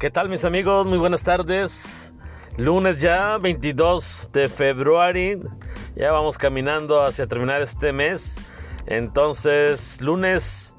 ¿Qué 0.00 0.10
tal 0.10 0.30
mis 0.30 0.46
amigos? 0.46 0.86
Muy 0.86 0.96
buenas 0.96 1.22
tardes. 1.22 2.14
Lunes 2.56 3.02
ya, 3.02 3.36
22 3.36 4.30
de 4.32 4.48
febrero. 4.48 5.42
Ya 5.94 6.10
vamos 6.10 6.38
caminando 6.38 7.02
hacia 7.02 7.26
terminar 7.26 7.60
este 7.60 7.92
mes. 7.92 8.38
Entonces, 8.86 10.00
lunes 10.00 10.74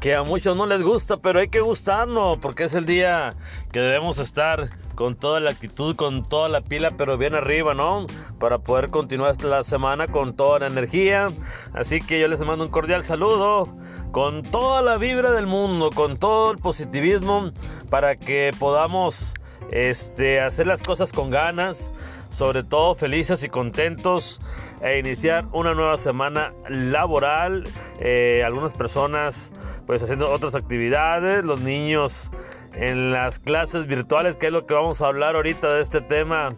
que 0.00 0.14
a 0.14 0.22
muchos 0.22 0.56
no 0.56 0.66
les 0.66 0.80
gusta, 0.80 1.16
pero 1.16 1.40
hay 1.40 1.48
que 1.48 1.58
gustarnos 1.58 2.38
porque 2.38 2.62
es 2.62 2.74
el 2.74 2.84
día 2.84 3.30
que 3.72 3.80
debemos 3.80 4.18
estar 4.18 4.70
con 4.94 5.16
toda 5.16 5.40
la 5.40 5.50
actitud, 5.50 5.96
con 5.96 6.28
toda 6.28 6.48
la 6.48 6.60
pila, 6.60 6.92
pero 6.96 7.18
bien 7.18 7.34
arriba, 7.34 7.74
¿no? 7.74 8.06
Para 8.38 8.58
poder 8.58 8.90
continuar 8.90 9.42
la 9.42 9.64
semana 9.64 10.06
con 10.06 10.36
toda 10.36 10.60
la 10.60 10.68
energía. 10.68 11.32
Así 11.72 12.00
que 12.00 12.20
yo 12.20 12.28
les 12.28 12.38
mando 12.38 12.64
un 12.64 12.70
cordial 12.70 13.02
saludo 13.02 13.76
con 14.12 14.42
toda 14.42 14.82
la 14.82 14.96
vibra 14.96 15.30
del 15.32 15.46
mundo, 15.46 15.90
con 15.90 16.18
todo 16.18 16.50
el 16.50 16.58
positivismo, 16.58 17.52
para 17.90 18.16
que 18.16 18.50
podamos 18.58 19.34
este, 19.70 20.40
hacer 20.40 20.66
las 20.66 20.82
cosas 20.82 21.12
con 21.12 21.30
ganas, 21.30 21.92
sobre 22.30 22.62
todo 22.62 22.94
felices 22.94 23.42
y 23.42 23.48
contentos, 23.48 24.40
e 24.80 24.98
iniciar 24.98 25.46
una 25.52 25.74
nueva 25.74 25.98
semana 25.98 26.52
laboral. 26.68 27.64
Eh, 28.00 28.42
algunas 28.44 28.72
personas 28.72 29.52
pues 29.86 30.02
haciendo 30.02 30.30
otras 30.30 30.54
actividades, 30.54 31.44
los 31.44 31.60
niños 31.60 32.30
en 32.74 33.10
las 33.10 33.38
clases 33.38 33.86
virtuales, 33.86 34.36
que 34.36 34.46
es 34.46 34.52
lo 34.52 34.66
que 34.66 34.74
vamos 34.74 35.00
a 35.00 35.06
hablar 35.06 35.34
ahorita 35.34 35.72
de 35.72 35.82
este 35.82 36.00
tema 36.00 36.56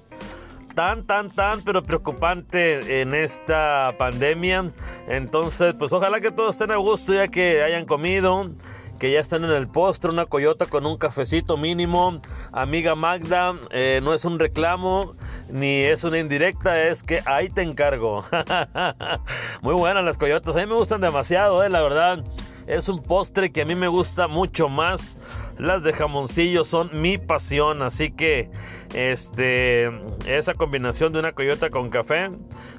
tan, 0.74 1.04
tan, 1.04 1.30
tan, 1.30 1.62
pero 1.62 1.82
preocupante 1.82 3.00
en 3.00 3.14
esta 3.14 3.94
pandemia. 3.98 4.70
Entonces, 5.08 5.74
pues 5.78 5.92
ojalá 5.92 6.20
que 6.20 6.30
todos 6.30 6.52
estén 6.52 6.70
a 6.70 6.76
gusto 6.76 7.12
ya 7.12 7.28
que 7.28 7.62
hayan 7.62 7.84
comido, 7.84 8.50
que 8.98 9.12
ya 9.12 9.20
estén 9.20 9.44
en 9.44 9.50
el 9.50 9.66
postre, 9.66 10.10
una 10.10 10.26
coyota 10.26 10.66
con 10.66 10.86
un 10.86 10.98
cafecito 10.98 11.56
mínimo. 11.56 12.20
Amiga 12.52 12.94
Magda, 12.94 13.54
eh, 13.70 14.00
no 14.02 14.14
es 14.14 14.24
un 14.24 14.38
reclamo 14.38 15.14
ni 15.48 15.82
es 15.82 16.04
una 16.04 16.18
indirecta, 16.18 16.82
es 16.82 17.02
que 17.02 17.20
ahí 17.26 17.48
te 17.48 17.62
encargo. 17.62 18.24
Muy 19.62 19.74
buenas 19.74 20.04
las 20.04 20.18
coyotas, 20.18 20.54
a 20.54 20.60
mí 20.60 20.66
me 20.66 20.74
gustan 20.74 21.00
demasiado, 21.00 21.64
eh, 21.64 21.68
la 21.68 21.82
verdad. 21.82 22.24
Es 22.66 22.88
un 22.88 23.02
postre 23.02 23.50
que 23.50 23.62
a 23.62 23.64
mí 23.64 23.74
me 23.74 23.88
gusta 23.88 24.28
mucho 24.28 24.68
más. 24.68 25.18
Las 25.60 25.82
de 25.82 25.92
jamoncillo 25.92 26.64
son 26.64 26.88
mi 27.02 27.18
pasión, 27.18 27.82
así 27.82 28.10
que 28.12 28.50
este, 28.94 29.90
esa 30.26 30.54
combinación 30.54 31.12
de 31.12 31.18
una 31.18 31.32
coyota 31.32 31.68
con 31.68 31.90
café 31.90 32.30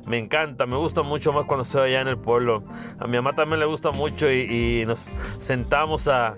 me 0.07 0.17
encanta, 0.17 0.65
me 0.65 0.77
gusta 0.77 1.03
mucho 1.03 1.31
más 1.31 1.45
cuando 1.45 1.61
estoy 1.61 1.89
allá 1.89 2.01
en 2.01 2.07
el 2.07 2.17
pueblo. 2.17 2.63
A 2.97 3.05
mi 3.05 3.17
mamá 3.17 3.33
también 3.33 3.59
le 3.59 3.67
gusta 3.67 3.91
mucho 3.91 4.31
y, 4.31 4.83
nos 4.87 5.11
sentamos 5.39 6.07
a, 6.07 6.37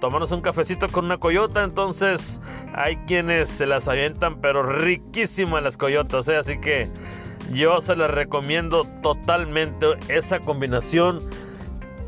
tomarnos 0.00 0.32
un 0.32 0.40
cafecito 0.40 0.88
con 0.88 1.04
una 1.04 1.18
coyota. 1.18 1.62
Entonces 1.62 2.40
hay 2.74 2.96
quienes 3.06 3.50
se 3.50 3.66
las 3.66 3.86
avientan, 3.86 4.40
pero 4.40 4.62
riquísimas 4.62 5.62
las 5.62 5.76
coyotas, 5.76 6.26
¿eh? 6.28 6.36
así 6.36 6.58
que 6.60 6.88
yo 7.52 7.82
se 7.82 7.94
las 7.94 8.10
recomiendo 8.10 8.86
totalmente 9.02 9.86
esa 10.08 10.40
combinación. 10.40 11.28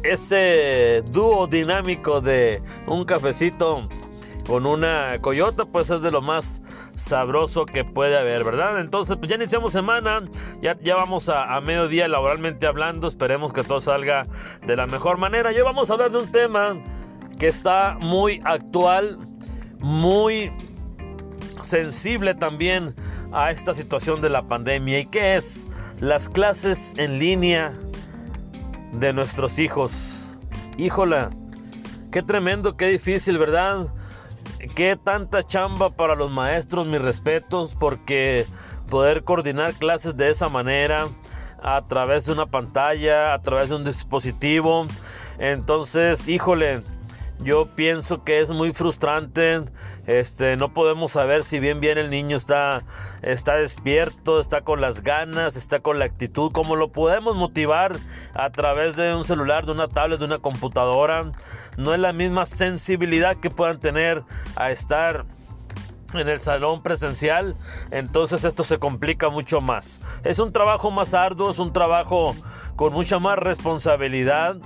Ese 0.09 1.03
dúo 1.11 1.49
dinámico 1.49 2.21
de 2.21 2.63
un 2.87 3.05
cafecito 3.05 3.89
con 4.47 4.65
una 4.65 5.19
coyota, 5.21 5.65
pues 5.65 5.91
es 5.91 6.01
de 6.01 6.13
lo 6.13 6.23
más 6.23 6.63
sabroso 6.95 7.67
que 7.67 7.85
puede 7.85 8.17
haber, 8.17 8.45
¿verdad? 8.45 8.81
Entonces, 8.81 9.17
pues 9.17 9.29
ya 9.29 9.35
iniciamos 9.35 9.73
semana, 9.73 10.23
ya, 10.63 10.79
ya 10.81 10.95
vamos 10.95 11.29
a, 11.29 11.61
mediodía 11.61 12.07
laboralmente 12.07 12.69
hablando, 12.69 13.09
esperemos 13.09 13.53
que 13.53 13.65
todo 13.65 13.81
salga 13.81 14.23
de 14.65 14.77
la 14.77 14.87
mejor 14.87 15.19
manera. 15.19 15.51
Hoy 15.51 15.61
vamos 15.63 15.91
a 15.91 15.95
hablar 15.95 16.13
de 16.13 16.19
un 16.19 16.31
tema 16.31 16.77
que 17.39 17.49
está 17.49 17.99
muy 18.01 18.41
actual, 18.45 19.19
muy 19.81 20.53
sensible 21.63 22.35
también 22.35 22.95
a 23.33 23.51
esta 23.51 23.75
situación 23.75 24.21
de 24.21 24.31
la 24.31 24.43
pandemia 24.43 25.01
y 25.01 25.07
que 25.07 25.37
es 25.37 25.67
las 25.99 26.29
clases 26.29 26.95
en 26.97 27.19
línea 27.19 27.73
de 28.99 29.13
nuestros 29.13 29.59
hijos. 29.59 30.37
Híjola, 30.77 31.31
qué 32.11 32.23
tremendo, 32.23 32.77
qué 32.77 32.89
difícil, 32.89 33.39
¿verdad? 33.39 33.89
qué 34.75 34.97
tanta 34.97 35.43
chamba 35.43 35.91
para 35.91 36.15
los 36.15 36.31
maestros, 36.31 36.87
mis 36.87 37.01
respetos, 37.01 37.75
porque 37.79 38.47
poder 38.91 39.25
coordinar 39.25 39.75
clases 39.75 40.17
de 40.17 40.31
esa 40.31 40.49
manera, 40.49 41.07
a 41.63 41.83
través 41.89 42.27
de 42.27 42.33
una 42.33 42.47
pantalla, 42.47 43.35
a 43.35 43.41
través 43.41 43.69
de 43.69 43.77
un 43.77 43.85
dispositivo. 43.85 44.87
Entonces, 45.39 46.29
híjole, 46.29 46.83
yo 47.41 47.67
pienso 47.67 48.25
que 48.25 48.41
es 48.41 48.51
muy 48.51 48.73
frustrante. 48.73 49.63
Este, 50.07 50.57
no 50.57 50.73
podemos 50.73 51.13
saber 51.13 51.43
si 51.43 51.59
bien 51.59 51.81
bien 51.81 51.99
el 51.99 52.11
niño 52.11 52.37
está, 52.37 52.85
está 53.23 53.57
despierto, 53.57 54.41
está 54.41 54.61
con 54.61 54.81
las 54.81 55.03
ganas, 55.03 55.57
está 55.57 55.81
con 55.81 55.99
la 55.99 56.05
actitud, 56.05 56.53
cómo 56.53 56.77
lo 56.77 56.89
podemos 56.89 57.35
motivar 57.37 57.97
a 58.35 58.51
través 58.51 58.95
de 58.95 59.15
un 59.15 59.25
celular, 59.25 59.67
de 59.67 59.73
una 59.73 59.89
tablet, 59.89 60.19
de 60.19 60.25
una 60.25 60.39
computadora. 60.39 61.33
No 61.77 61.93
es 61.93 62.01
la 62.01 62.13
misma 62.13 62.47
sensibilidad 62.47 63.37
que 63.37 63.51
puedan 63.51 63.81
tener 63.81 64.23
a 64.55 64.71
estar 64.71 65.27
en 66.15 66.29
el 66.29 66.41
salón 66.41 66.83
presencial, 66.83 67.57
entonces 67.91 68.45
esto 68.45 68.65
se 68.65 68.79
complica 68.79 69.29
mucho 69.29 69.61
más. 69.61 70.01
Es 70.25 70.39
un 70.39 70.53
trabajo 70.53 70.91
más 70.91 71.15
arduo, 71.15 71.51
es 71.51 71.59
un 71.59 71.73
trabajo 71.73 72.35
con 72.77 72.93
mucha 72.93 73.19
más 73.19 73.39
responsabilidad 73.39 74.57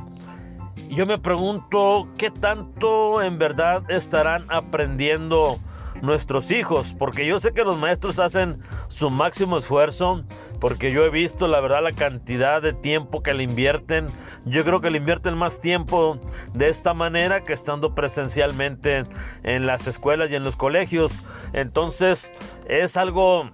yo 0.94 1.06
me 1.06 1.18
pregunto 1.18 2.08
qué 2.18 2.30
tanto 2.30 3.22
en 3.22 3.38
verdad 3.38 3.88
estarán 3.90 4.44
aprendiendo 4.48 5.58
nuestros 6.02 6.50
hijos, 6.50 6.94
porque 6.98 7.26
yo 7.26 7.40
sé 7.40 7.52
que 7.52 7.64
los 7.64 7.78
maestros 7.78 8.18
hacen 8.18 8.58
su 8.88 9.10
máximo 9.10 9.58
esfuerzo, 9.58 10.24
porque 10.60 10.92
yo 10.92 11.04
he 11.04 11.10
visto 11.10 11.46
la 11.46 11.60
verdad 11.60 11.82
la 11.82 11.92
cantidad 11.92 12.62
de 12.62 12.72
tiempo 12.72 13.22
que 13.22 13.34
le 13.34 13.42
invierten. 13.42 14.06
Yo 14.44 14.64
creo 14.64 14.80
que 14.80 14.90
le 14.90 14.98
invierten 14.98 15.36
más 15.36 15.60
tiempo 15.60 16.18
de 16.54 16.68
esta 16.68 16.94
manera 16.94 17.44
que 17.44 17.52
estando 17.52 17.94
presencialmente 17.94 19.04
en 19.42 19.66
las 19.66 19.86
escuelas 19.86 20.30
y 20.30 20.36
en 20.36 20.44
los 20.44 20.56
colegios. 20.56 21.12
Entonces 21.52 22.32
es 22.68 22.96
algo 22.96 23.50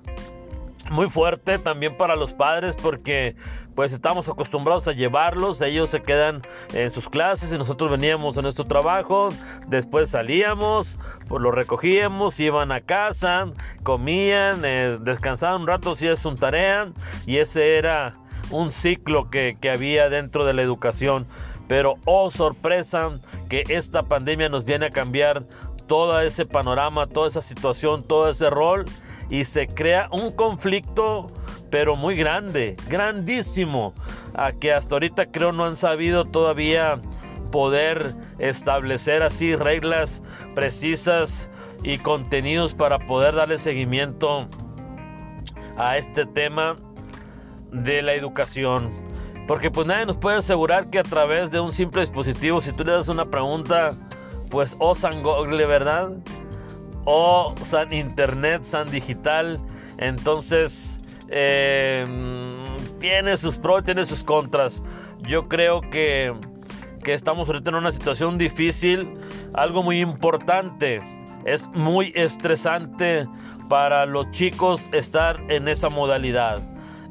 muy 0.90 1.10
fuerte 1.10 1.58
también 1.58 1.96
para 1.96 2.16
los 2.16 2.32
padres 2.32 2.76
porque 2.80 3.34
pues 3.76 3.92
estamos 3.92 4.26
acostumbrados 4.28 4.88
a 4.88 4.92
llevarlos, 4.92 5.60
ellos 5.60 5.90
se 5.90 6.02
quedan 6.02 6.40
en 6.72 6.90
sus 6.90 7.10
clases 7.10 7.52
y 7.52 7.58
nosotros 7.58 7.90
veníamos 7.90 8.38
a 8.38 8.42
nuestro 8.42 8.64
trabajo, 8.64 9.28
después 9.66 10.08
salíamos, 10.08 10.98
pues 11.28 11.42
lo 11.42 11.50
recogíamos, 11.50 12.40
iban 12.40 12.72
a 12.72 12.80
casa, 12.80 13.52
comían, 13.82 14.62
eh, 14.64 14.96
descansaban 15.00 15.60
un 15.60 15.66
rato 15.68 15.94
si 15.94 16.08
es 16.08 16.24
un 16.24 16.38
tarea 16.38 16.90
y 17.26 17.36
ese 17.36 17.76
era 17.76 18.14
un 18.50 18.70
ciclo 18.70 19.28
que, 19.30 19.58
que 19.60 19.70
había 19.70 20.08
dentro 20.08 20.46
de 20.46 20.54
la 20.54 20.62
educación. 20.62 21.26
Pero 21.68 21.96
oh 22.06 22.30
sorpresa 22.30 23.18
que 23.50 23.62
esta 23.68 24.04
pandemia 24.04 24.48
nos 24.48 24.64
viene 24.64 24.86
a 24.86 24.90
cambiar 24.90 25.44
todo 25.86 26.18
ese 26.22 26.46
panorama, 26.46 27.08
toda 27.08 27.28
esa 27.28 27.42
situación, 27.42 28.04
todo 28.04 28.30
ese 28.30 28.48
rol 28.48 28.86
y 29.28 29.44
se 29.44 29.66
crea 29.66 30.08
un 30.12 30.34
conflicto 30.34 31.30
pero 31.78 31.94
muy 31.94 32.16
grande, 32.16 32.74
grandísimo, 32.88 33.92
a 34.32 34.52
que 34.52 34.72
hasta 34.72 34.94
ahorita 34.94 35.26
creo 35.26 35.52
no 35.52 35.66
han 35.66 35.76
sabido 35.76 36.24
todavía 36.24 37.02
poder 37.52 38.14
establecer 38.38 39.22
así 39.22 39.54
reglas 39.54 40.22
precisas 40.54 41.50
y 41.82 41.98
contenidos 41.98 42.72
para 42.72 42.98
poder 43.00 43.34
darle 43.34 43.58
seguimiento 43.58 44.48
a 45.76 45.98
este 45.98 46.24
tema 46.24 46.78
de 47.70 48.00
la 48.00 48.14
educación. 48.14 48.90
Porque 49.46 49.70
pues 49.70 49.86
nadie 49.86 50.06
nos 50.06 50.16
puede 50.16 50.38
asegurar 50.38 50.88
que 50.88 50.98
a 50.98 51.02
través 51.02 51.50
de 51.50 51.60
un 51.60 51.72
simple 51.72 52.00
dispositivo, 52.00 52.62
si 52.62 52.72
tú 52.72 52.84
le 52.84 52.92
das 52.92 53.08
una 53.08 53.26
pregunta, 53.26 53.92
pues 54.48 54.74
o 54.78 54.94
San 54.94 55.22
Google, 55.22 55.66
¿verdad? 55.66 56.12
O 57.04 57.54
San 57.62 57.92
Internet, 57.92 58.64
San 58.64 58.90
Digital. 58.90 59.60
Entonces, 59.98 60.95
Em, 61.28 62.64
tiene 62.98 63.36
sus 63.36 63.58
pros, 63.58 63.84
tiene 63.84 64.06
sus 64.06 64.22
contras. 64.22 64.82
Yo 65.22 65.48
creo 65.48 65.80
que, 65.80 66.32
que 67.02 67.14
estamos 67.14 67.48
ahorita 67.48 67.70
en 67.70 67.76
una 67.76 67.92
situación 67.92 68.38
difícil, 68.38 69.14
algo 69.54 69.82
muy 69.82 70.00
importante. 70.00 71.00
Es 71.44 71.66
muy 71.68 72.12
estresante 72.14 73.26
para 73.68 74.06
los 74.06 74.30
chicos 74.30 74.82
estar 74.92 75.40
en 75.48 75.68
esa 75.68 75.88
modalidad. 75.88 76.60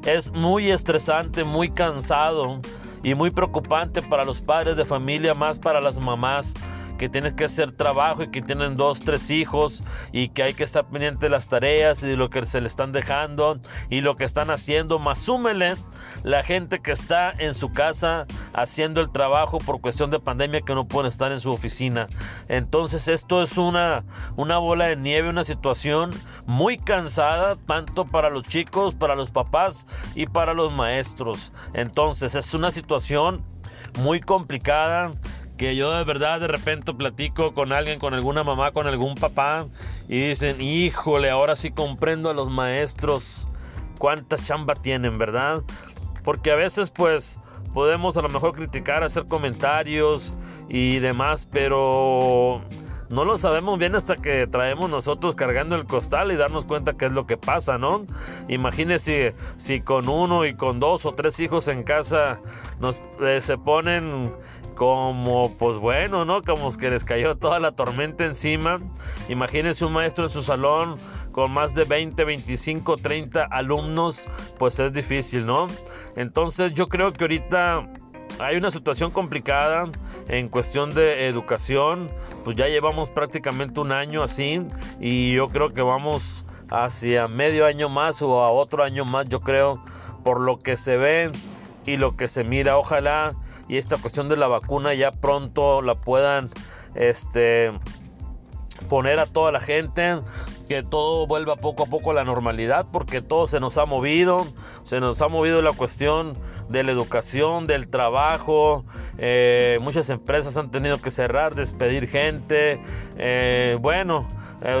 Es 0.06 0.30
muy 0.32 0.70
estresante, 0.70 1.44
muy 1.44 1.70
cansado 1.70 2.60
y 3.02 3.14
muy 3.14 3.30
preocupante 3.30 4.02
para 4.02 4.24
los 4.24 4.40
padres 4.40 4.76
de 4.76 4.84
familia, 4.84 5.34
más 5.34 5.58
para 5.58 5.80
las 5.80 5.98
mamás 5.98 6.52
que 6.96 7.08
tienes 7.08 7.34
que 7.34 7.44
hacer 7.44 7.72
trabajo 7.72 8.22
y 8.22 8.30
que 8.30 8.42
tienen 8.42 8.76
dos, 8.76 9.00
tres 9.00 9.30
hijos 9.30 9.82
y 10.12 10.30
que 10.30 10.42
hay 10.42 10.54
que 10.54 10.64
estar 10.64 10.86
pendiente 10.86 11.26
de 11.26 11.30
las 11.30 11.48
tareas 11.48 12.02
y 12.02 12.06
de 12.06 12.16
lo 12.16 12.28
que 12.28 12.44
se 12.46 12.60
le 12.60 12.66
están 12.66 12.92
dejando 12.92 13.58
y 13.90 14.00
lo 14.00 14.16
que 14.16 14.24
están 14.24 14.50
haciendo, 14.50 14.98
más 14.98 15.20
súmele 15.20 15.74
la 16.22 16.42
gente 16.42 16.80
que 16.80 16.92
está 16.92 17.30
en 17.30 17.54
su 17.54 17.72
casa 17.72 18.26
haciendo 18.52 19.00
el 19.00 19.10
trabajo 19.10 19.58
por 19.58 19.80
cuestión 19.80 20.10
de 20.10 20.18
pandemia 20.18 20.60
que 20.60 20.74
no 20.74 20.86
pueden 20.86 21.10
estar 21.10 21.30
en 21.32 21.40
su 21.40 21.50
oficina. 21.50 22.06
Entonces 22.48 23.08
esto 23.08 23.42
es 23.42 23.56
una, 23.58 24.04
una 24.36 24.58
bola 24.58 24.86
de 24.86 24.96
nieve, 24.96 25.28
una 25.28 25.44
situación 25.44 26.10
muy 26.46 26.78
cansada, 26.78 27.56
tanto 27.66 28.06
para 28.06 28.30
los 28.30 28.46
chicos, 28.48 28.94
para 28.94 29.14
los 29.14 29.30
papás 29.30 29.86
y 30.14 30.26
para 30.26 30.54
los 30.54 30.72
maestros. 30.72 31.52
Entonces 31.74 32.34
es 32.34 32.54
una 32.54 32.70
situación 32.70 33.44
muy 33.98 34.20
complicada 34.20 35.12
que 35.56 35.76
yo 35.76 35.92
de 35.92 36.04
verdad 36.04 36.40
de 36.40 36.48
repente 36.48 36.92
platico 36.92 37.54
con 37.54 37.72
alguien, 37.72 37.98
con 37.98 38.14
alguna 38.14 38.44
mamá, 38.44 38.72
con 38.72 38.86
algún 38.86 39.14
papá 39.14 39.66
y 40.08 40.28
dicen, 40.28 40.60
híjole, 40.60 41.30
ahora 41.30 41.56
sí 41.56 41.70
comprendo 41.70 42.30
a 42.30 42.34
los 42.34 42.50
maestros 42.50 43.48
cuánta 43.98 44.36
chamba 44.36 44.74
tienen, 44.74 45.18
¿verdad? 45.18 45.62
Porque 46.24 46.50
a 46.50 46.56
veces 46.56 46.90
pues 46.90 47.38
podemos 47.72 48.16
a 48.16 48.22
lo 48.22 48.28
mejor 48.28 48.54
criticar, 48.54 49.02
hacer 49.02 49.26
comentarios 49.26 50.34
y 50.68 50.98
demás, 50.98 51.48
pero 51.50 52.62
no 53.08 53.24
lo 53.24 53.38
sabemos 53.38 53.78
bien 53.78 53.94
hasta 53.94 54.16
que 54.16 54.46
traemos 54.46 54.90
nosotros 54.90 55.36
cargando 55.36 55.76
el 55.76 55.86
costal 55.86 56.32
y 56.32 56.36
darnos 56.36 56.64
cuenta 56.64 56.94
qué 56.94 57.06
es 57.06 57.12
lo 57.12 57.26
que 57.26 57.36
pasa, 57.36 57.78
¿no? 57.78 58.04
Imagínese 58.48 59.34
si 59.58 59.80
con 59.80 60.08
uno 60.08 60.44
y 60.44 60.54
con 60.54 60.80
dos 60.80 61.06
o 61.06 61.12
tres 61.12 61.38
hijos 61.38 61.68
en 61.68 61.84
casa 61.84 62.40
nos 62.80 63.00
eh, 63.20 63.40
se 63.40 63.58
ponen 63.58 64.32
como 64.76 65.54
pues 65.58 65.76
bueno, 65.78 66.24
¿no? 66.24 66.42
Como 66.42 66.70
que 66.76 66.90
les 66.90 67.02
cayó 67.02 67.36
toda 67.36 67.58
la 67.58 67.72
tormenta 67.72 68.24
encima. 68.24 68.80
Imagínense 69.28 69.84
un 69.84 69.94
maestro 69.94 70.24
en 70.24 70.30
su 70.30 70.44
salón 70.44 70.96
con 71.32 71.50
más 71.50 71.74
de 71.74 71.84
20, 71.84 72.24
25, 72.24 72.98
30 72.98 73.44
alumnos, 73.44 74.28
pues 74.58 74.78
es 74.78 74.92
difícil, 74.92 75.44
¿no? 75.44 75.66
Entonces 76.14 76.72
yo 76.74 76.86
creo 76.86 77.12
que 77.12 77.24
ahorita 77.24 77.88
hay 78.38 78.56
una 78.56 78.70
situación 78.70 79.10
complicada 79.10 79.90
en 80.28 80.48
cuestión 80.48 80.94
de 80.94 81.26
educación, 81.26 82.10
pues 82.44 82.56
ya 82.56 82.68
llevamos 82.68 83.10
prácticamente 83.10 83.80
un 83.80 83.92
año 83.92 84.22
así 84.22 84.60
y 85.00 85.34
yo 85.34 85.48
creo 85.48 85.72
que 85.72 85.82
vamos 85.82 86.44
hacia 86.70 87.28
medio 87.28 87.64
año 87.64 87.88
más 87.88 88.22
o 88.22 88.42
a 88.42 88.50
otro 88.50 88.84
año 88.84 89.04
más, 89.04 89.28
yo 89.28 89.40
creo, 89.40 89.82
por 90.22 90.40
lo 90.40 90.58
que 90.58 90.76
se 90.76 90.96
ve 90.96 91.32
y 91.86 91.96
lo 91.96 92.16
que 92.16 92.28
se 92.28 92.44
mira, 92.44 92.76
ojalá 92.76 93.32
y 93.68 93.78
esta 93.78 93.96
cuestión 93.96 94.28
de 94.28 94.36
la 94.36 94.48
vacuna 94.48 94.94
ya 94.94 95.10
pronto 95.12 95.82
la 95.82 95.94
puedan 95.94 96.50
este 96.94 97.72
poner 98.88 99.18
a 99.18 99.26
toda 99.26 99.52
la 99.52 99.60
gente 99.60 100.20
que 100.68 100.82
todo 100.82 101.26
vuelva 101.26 101.56
poco 101.56 101.84
a 101.84 101.86
poco 101.86 102.10
a 102.10 102.14
la 102.14 102.24
normalidad, 102.24 102.86
porque 102.92 103.22
todo 103.22 103.46
se 103.46 103.60
nos 103.60 103.78
ha 103.78 103.86
movido, 103.86 104.46
se 104.82 105.00
nos 105.00 105.20
ha 105.22 105.28
movido 105.28 105.62
la 105.62 105.72
cuestión 105.72 106.34
de 106.68 106.82
la 106.82 106.92
educación, 106.92 107.66
del 107.66 107.88
trabajo, 107.88 108.84
eh, 109.18 109.78
muchas 109.80 110.10
empresas 110.10 110.56
han 110.56 110.70
tenido 110.70 111.00
que 111.00 111.10
cerrar, 111.10 111.54
despedir 111.54 112.08
gente, 112.08 112.80
eh, 113.16 113.78
bueno, 113.80 114.28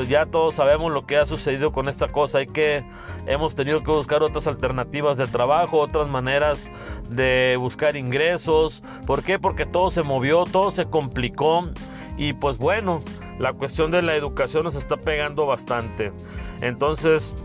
ya 0.08 0.26
todos 0.26 0.56
sabemos 0.56 0.92
lo 0.92 1.02
que 1.02 1.16
ha 1.16 1.26
sucedido 1.26 1.72
con 1.72 1.88
esta 1.88 2.08
cosa, 2.08 2.38
hay 2.38 2.46
que, 2.46 2.84
hemos 3.26 3.54
tenido 3.54 3.82
que 3.82 3.90
buscar 3.90 4.22
otras 4.22 4.46
alternativas 4.46 5.16
de 5.16 5.26
trabajo, 5.26 5.78
otras 5.78 6.08
maneras 6.08 6.68
de 7.08 7.56
buscar 7.58 7.96
ingresos, 7.96 8.82
¿por 9.06 9.22
qué? 9.22 9.38
Porque 9.38 9.66
todo 9.66 9.90
se 9.90 10.02
movió, 10.02 10.44
todo 10.44 10.70
se 10.70 10.86
complicó 10.86 11.68
y 12.16 12.32
pues 12.32 12.58
bueno, 12.58 13.02
la 13.38 13.52
cuestión 13.52 13.90
de 13.90 14.02
la 14.02 14.16
educación 14.16 14.64
nos 14.64 14.74
está 14.74 14.96
pegando 14.96 15.46
bastante. 15.46 16.12
Entonces, 16.60 17.36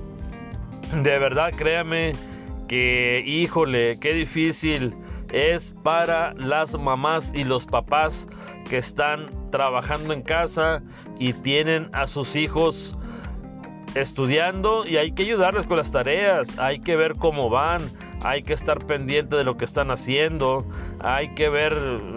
de 0.94 1.20
verdad, 1.20 1.52
créame 1.56 2.14
que, 2.68 3.24
híjole, 3.26 4.00
qué 4.00 4.14
difícil 4.14 4.94
es 5.32 5.74
para 5.84 6.34
las 6.34 6.78
mamás 6.80 7.32
y 7.34 7.44
los 7.44 7.66
papás 7.66 8.28
que 8.71 8.77
están 8.77 9.27
trabajando 9.51 10.13
en 10.13 10.21
casa 10.21 10.81
y 11.19 11.33
tienen 11.33 11.89
a 11.91 12.07
sus 12.07 12.38
hijos 12.38 12.97
estudiando 13.95 14.88
y 14.88 14.95
hay 14.95 15.12
que 15.12 15.23
ayudarles 15.23 15.68
con 15.68 15.75
las 15.75 15.91
tareas, 15.91 16.57
hay 16.57 16.79
que 16.79 16.95
ver 16.95 17.15
cómo 17.18 17.50
van, 17.50 17.81
hay 18.21 18.44
que 18.44 18.53
estar 18.53 18.85
pendiente 18.85 19.35
de 19.35 19.44
lo 19.44 19.57
que 19.57 19.65
están 19.65 19.91
haciendo, 19.91 20.65
hay 21.01 21.35
que 21.35 21.50
ver 21.50 21.73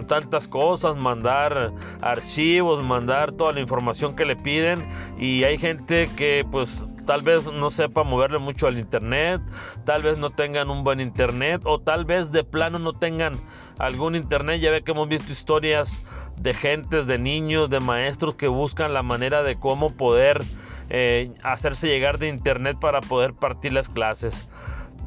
tantas 0.07 0.47
cosas, 0.47 0.95
mandar 0.95 1.73
archivos, 1.99 2.81
mandar 2.81 3.33
toda 3.33 3.51
la 3.51 3.59
información 3.59 4.15
que 4.15 4.23
le 4.23 4.37
piden 4.37 4.79
y 5.19 5.43
hay 5.43 5.57
gente 5.57 6.07
que 6.15 6.45
pues 6.49 6.87
tal 7.05 7.21
vez 7.21 7.51
no 7.51 7.69
sepa 7.69 8.03
moverle 8.03 8.39
mucho 8.39 8.65
al 8.65 8.79
internet, 8.79 9.41
tal 9.83 10.03
vez 10.03 10.17
no 10.17 10.29
tengan 10.29 10.69
un 10.69 10.85
buen 10.85 11.01
internet 11.01 11.63
o 11.65 11.79
tal 11.79 12.05
vez 12.05 12.31
de 12.31 12.45
plano 12.45 12.79
no 12.79 12.93
tengan 12.93 13.41
algún 13.77 14.15
internet, 14.15 14.61
ya 14.61 14.71
ve 14.71 14.83
que 14.83 14.91
hemos 14.91 15.09
visto 15.09 15.33
historias 15.33 16.01
de 16.37 16.53
gentes, 16.53 17.07
de 17.07 17.17
niños, 17.17 17.69
de 17.69 17.79
maestros 17.79 18.35
que 18.35 18.47
buscan 18.47 18.93
la 18.93 19.03
manera 19.03 19.43
de 19.43 19.57
cómo 19.57 19.89
poder 19.89 20.41
eh, 20.89 21.31
hacerse 21.43 21.87
llegar 21.87 22.19
de 22.19 22.27
internet 22.27 22.77
para 22.79 23.01
poder 23.01 23.33
partir 23.33 23.73
las 23.73 23.89
clases. 23.89 24.49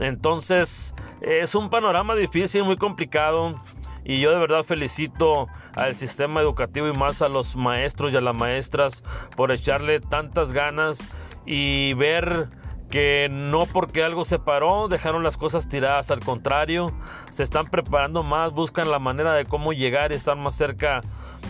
Entonces, 0.00 0.94
es 1.20 1.54
un 1.54 1.70
panorama 1.70 2.14
difícil, 2.14 2.64
muy 2.64 2.76
complicado. 2.76 3.60
Y 4.04 4.20
yo 4.20 4.30
de 4.30 4.38
verdad 4.38 4.64
felicito 4.64 5.48
al 5.74 5.94
sistema 5.96 6.40
educativo 6.40 6.88
y 6.88 6.92
más 6.92 7.20
a 7.20 7.28
los 7.28 7.56
maestros 7.56 8.12
y 8.12 8.16
a 8.16 8.22
las 8.22 8.36
maestras 8.36 9.02
por 9.36 9.52
echarle 9.52 10.00
tantas 10.00 10.52
ganas 10.52 10.98
y 11.44 11.92
ver 11.94 12.48
que 12.90 13.28
no 13.30 13.66
porque 13.66 14.02
algo 14.02 14.24
se 14.24 14.38
paró 14.38 14.88
dejaron 14.88 15.22
las 15.22 15.36
cosas 15.36 15.68
tiradas, 15.68 16.10
al 16.10 16.20
contrario, 16.20 16.92
se 17.30 17.42
están 17.42 17.66
preparando 17.66 18.22
más, 18.22 18.52
buscan 18.52 18.90
la 18.90 18.98
manera 18.98 19.34
de 19.34 19.44
cómo 19.44 19.72
llegar 19.72 20.12
y 20.12 20.14
estar 20.14 20.36
más 20.36 20.54
cerca 20.54 21.00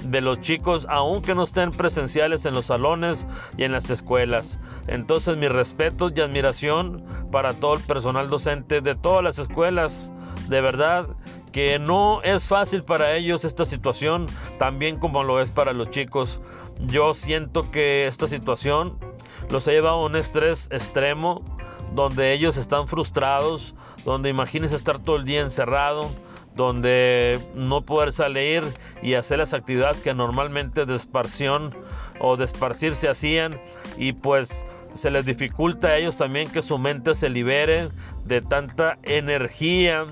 de 0.05 0.21
los 0.21 0.41
chicos, 0.41 0.87
aunque 0.89 1.35
no 1.35 1.45
estén 1.45 1.71
presenciales 1.71 2.45
en 2.45 2.55
los 2.55 2.67
salones 2.67 3.27
y 3.57 3.65
en 3.65 3.73
las 3.73 3.91
escuelas. 3.91 4.61
Entonces 4.87 5.37
mi 5.37 5.49
respeto 5.49 6.11
y 6.15 6.21
admiración 6.21 7.05
para 7.31 7.55
todo 7.55 7.75
el 7.75 7.81
personal 7.83 8.29
docente 8.29 8.81
de 8.81 8.95
todas 8.95 9.23
las 9.23 9.39
escuelas. 9.39 10.13
De 10.49 10.61
verdad 10.61 11.09
que 11.53 11.79
no 11.79 12.23
es 12.23 12.47
fácil 12.47 12.83
para 12.83 13.15
ellos 13.17 13.45
esta 13.45 13.65
situación, 13.65 14.27
también 14.59 14.99
como 14.99 15.25
lo 15.25 15.41
es 15.41 15.51
para 15.51 15.73
los 15.73 15.91
chicos. 15.91 16.41
Yo 16.87 17.15
siento 17.15 17.71
que 17.71 18.07
esta 18.07 18.29
situación 18.29 18.99
los 19.51 19.67
ha 19.69 19.73
llevado 19.73 19.97
a 19.97 20.07
un 20.07 20.17
estrés 20.17 20.69
extremo, 20.71 21.43
donde 21.95 22.33
ellos 22.33 22.57
están 22.57 22.89
frustrados, 22.89 23.75
donde 24.05 24.29
imagínense 24.29 24.77
estar 24.77 24.99
todo 24.99 25.17
el 25.17 25.25
día 25.25 25.41
encerrado, 25.41 26.11
donde 26.55 27.39
no 27.55 27.83
poder 27.83 28.13
salir 28.13 28.65
y 29.03 29.15
hacer 29.15 29.39
las 29.39 29.55
actividades 29.55 30.03
que 30.03 30.13
normalmente 30.13 30.87
de 30.87 30.97
esparción 30.97 31.75
o 32.21 32.37
de 32.37 32.49
se 32.95 33.09
hacían. 33.09 33.61
Y 33.97 34.13
pues 34.13 34.65
se 34.95 35.11
les 35.11 35.25
dificulta 35.25 35.89
a 35.89 35.97
ellos 35.97 36.17
también 36.17 36.51
que 36.51 36.63
su 36.63 36.79
mente 36.79 37.15
se 37.15 37.29
libere 37.29 37.89
de 38.25 38.41
tanta 38.43 38.99
energía 39.05 40.05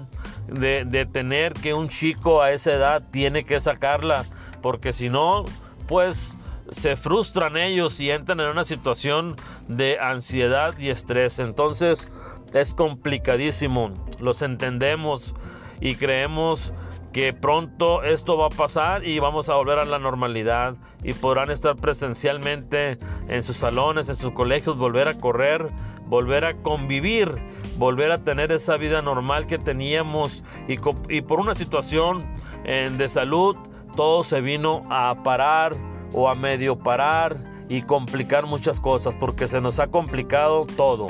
de, 0.49 0.85
de 0.85 1.07
tener 1.07 1.52
que 1.55 1.75
un 1.75 1.88
chico 1.88 2.40
a 2.40 2.52
esa 2.52 2.73
edad 2.73 3.02
tiene 3.11 3.45
que 3.45 3.59
sacarla 3.59 4.25
porque 4.62 4.93
si 4.93 5.09
no 5.09 5.45
pues 5.88 6.36
se 6.71 6.97
frustran 6.97 7.57
ellos 7.57 8.01
y 8.01 8.11
entran 8.11 8.41
en 8.41 8.49
una 8.49 8.65
situación 8.65 9.37
de 9.69 9.99
ansiedad 9.99 10.77
y 10.79 10.91
estrés. 10.91 11.39
Entonces 11.39 12.11
es 12.53 12.75
complicadísimo. 12.75 13.93
Los 14.21 14.43
entendemos 14.43 15.35
y 15.81 15.97
creemos 15.97 16.73
que 17.13 17.33
pronto 17.33 18.03
esto 18.03 18.37
va 18.37 18.47
a 18.47 18.51
pasar 18.51 19.05
y 19.05 19.19
vamos 19.19 19.49
a 19.49 19.55
volver 19.55 19.79
a 19.79 19.85
la 19.85 19.99
normalidad. 19.99 20.77
Y 21.03 21.13
podrán 21.13 21.51
estar 21.51 21.77
presencialmente 21.77 22.99
en 23.29 23.43
sus 23.43 23.57
salones, 23.57 24.09
en 24.09 24.17
sus 24.17 24.33
colegios, 24.33 24.77
volver 24.77 25.09
a 25.09 25.19
correr, 25.19 25.69
volver 26.07 26.45
a 26.45 26.55
convivir, 26.55 27.31
volver 27.79 28.11
a 28.13 28.23
tener 28.23 28.51
esa 28.53 28.77
vida 28.77 29.03
normal 29.03 29.47
que 29.47 29.59
teníamos. 29.59 30.43
Y, 30.69 31.21
por 31.23 31.41
una 31.41 31.55
situación 31.55 32.27
de 32.65 33.09
salud 33.09 33.57
todo 33.97 34.25
se 34.25 34.41
vino 34.43 34.81
a 34.91 35.23
parar 35.25 35.75
o 36.13 36.29
a 36.29 36.35
medio 36.35 36.77
parar 36.77 37.37
y 37.69 37.83
complicar 37.83 38.47
muchas 38.47 38.81
cosas 38.81 39.15
porque 39.19 39.49
se 39.49 39.61
nos 39.61 39.81
ha 39.81 39.89
complicado 39.89 40.67
todo 40.77 41.09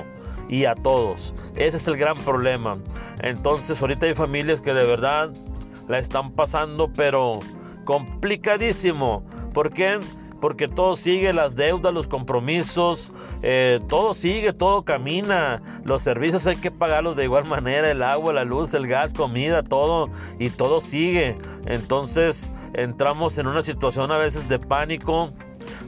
y 0.49 0.65
a 0.65 0.75
todos. 0.75 1.35
Ese 1.55 1.76
es 1.76 1.88
el 1.88 1.97
gran 1.97 2.17
problema. 2.19 2.79
Entonces 3.23 3.81
ahorita 3.81 4.07
hay 4.07 4.15
familias 4.15 4.61
que 4.61 4.73
de 4.73 4.87
verdad 4.87 5.31
la 5.88 5.99
están 5.99 6.33
pasando 6.33 6.91
pero 6.95 7.41
complicadísimo. 7.85 9.23
¿Por 9.53 9.73
qué? 9.73 9.99
Porque 10.41 10.69
todo 10.69 10.97
sigue, 10.97 11.33
las 11.33 11.57
deudas, 11.57 11.95
los 11.95 12.09
compromisos, 12.09 13.11
eh, 13.43 13.81
todo 13.88 14.12
sigue, 14.12 14.53
todo 14.53 14.85
camina. 14.85 15.62
Los 15.85 16.03
servicios 16.03 16.47
hay 16.47 16.57
que 16.57 16.71
pagarlos 16.71 17.17
de 17.17 17.25
igual 17.25 17.47
manera, 17.47 17.91
el 17.91 18.03
agua, 18.03 18.35
la 18.35 18.45
luz, 18.45 18.75
el 18.75 18.87
gas, 18.87 19.15
comida, 19.15 19.62
todo, 19.62 20.11
y 20.38 20.50
todo 20.50 20.83
sigue. 20.83 21.37
Entonces 21.65 22.53
entramos 22.76 23.38
en 23.38 23.47
una 23.47 23.62
situación 23.62 24.12
a 24.12 24.18
veces 24.18 24.49
de 24.49 24.59
pánico, 24.59 25.33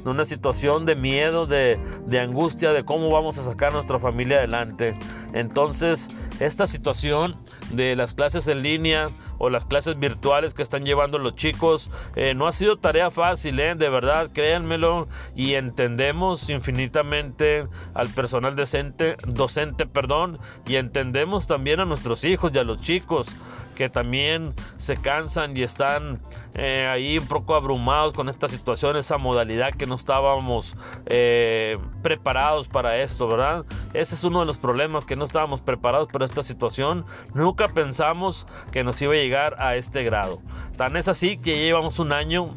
en 0.03 0.09
una 0.09 0.25
situación 0.25 0.87
de 0.87 0.97
miedo, 0.97 1.47
de, 1.47 1.79
de 2.07 2.21
angustia, 2.21 2.73
de 2.73 2.85
cómo 2.85 3.11
vamos 3.11 3.37
a 3.39 3.45
sacar 3.45 3.71
a 3.71 3.75
nuestra 3.75 3.99
familia 3.99 4.39
adelante. 4.39 4.95
Entonces, 5.35 6.09
esta 6.41 6.67
situación 6.67 7.37
de 7.71 7.95
las 7.95 8.15
clases 8.15 8.49
en 8.49 8.63
línea 8.63 9.11
o 9.37 9.51
las 9.51 9.67
clases 9.67 9.99
virtuales 9.99 10.55
que 10.55 10.63
están 10.63 10.85
llevando 10.85 11.19
los 11.19 11.35
chicos 11.37 11.91
eh, 12.17 12.35
no 12.35 12.47
ha 12.47 12.53
sido 12.53 12.79
tarea 12.79 13.11
fácil, 13.11 13.61
¿eh? 13.61 13.75
de 13.75 13.89
verdad, 13.89 14.31
créanmelo 14.33 15.09
y 15.37 15.55
entendemos 15.55 16.49
infinitamente 16.49 17.67
al 17.95 18.09
personal 18.09 18.57
docente, 18.57 19.17
docente, 19.27 19.87
perdón, 19.87 20.39
y 20.67 20.77
entendemos 20.77 21.47
también 21.47 21.81
a 21.81 21.85
nuestros 21.85 22.25
hijos 22.25 22.53
y 22.55 22.59
a 22.59 22.65
los 22.65 22.81
chicos 22.81 23.29
que 23.77 23.89
también 23.89 24.55
se 24.79 24.97
cansan 24.97 25.57
y 25.57 25.63
están 25.63 26.19
eh, 26.61 26.89
ahí 26.89 27.19
un 27.19 27.27
poco 27.29 27.55
abrumados 27.55 28.15
con 28.15 28.29
esta 28.29 28.49
situación, 28.49 28.97
esa 28.97 29.17
modalidad 29.17 29.73
que 29.73 29.87
no 29.87 29.95
estábamos 29.95 30.77
eh, 31.07 31.79
preparados 32.03 32.67
para 32.67 32.99
esto, 32.99 33.29
¿verdad? 33.29 33.65
Ese 33.95 34.17
es 34.17 34.25
uno 34.25 34.41
de 34.41 34.47
los 34.47 34.59
problemas, 34.59 35.05
que 35.05 35.15
no 35.15 35.25
estábamos 35.25 35.61
preparados 35.61 36.09
para 36.09 36.25
esta 36.25 36.43
situación. 36.43 37.07
Nunca 37.33 37.69
pensamos 37.69 38.49
que 38.73 38.83
nos 38.83 39.01
iba 39.01 39.13
a 39.13 39.17
llegar 39.17 39.55
a 39.61 39.77
este 39.77 40.03
grado. 40.03 40.43
Tan 40.77 40.97
es 40.97 41.07
así 41.07 41.39
que 41.39 41.59
llevamos 41.59 42.01
un 42.01 42.13
año 42.13 42.51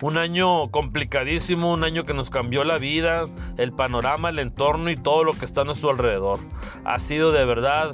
un 0.00 0.18
año 0.18 0.70
complicadísimo, 0.70 1.72
un 1.72 1.82
año 1.82 2.04
que 2.04 2.14
nos 2.14 2.30
cambió 2.30 2.62
la 2.62 2.78
vida, 2.78 3.26
el 3.56 3.72
panorama, 3.72 4.28
el 4.28 4.38
entorno 4.38 4.90
y 4.90 4.96
todo 4.96 5.24
lo 5.24 5.32
que 5.32 5.44
está 5.44 5.62
a 5.62 5.64
nuestro 5.64 5.90
alrededor. 5.90 6.38
Ha 6.84 6.98
sido 6.98 7.32
de 7.32 7.44
verdad 7.44 7.90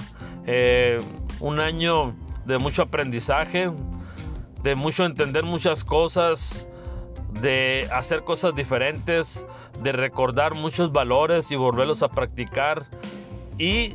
eh, 0.46 0.98
un 1.38 1.60
año 1.60 2.14
de 2.46 2.58
mucho 2.58 2.82
aprendizaje, 2.82 3.70
de 4.62 4.74
mucho 4.74 5.04
entender 5.04 5.44
muchas 5.44 5.84
cosas, 5.84 6.66
de 7.40 7.88
hacer 7.92 8.24
cosas 8.24 8.54
diferentes, 8.54 9.44
de 9.82 9.92
recordar 9.92 10.54
muchos 10.54 10.92
valores 10.92 11.50
y 11.50 11.56
volverlos 11.56 12.02
a 12.02 12.08
practicar 12.08 12.86
y 13.58 13.94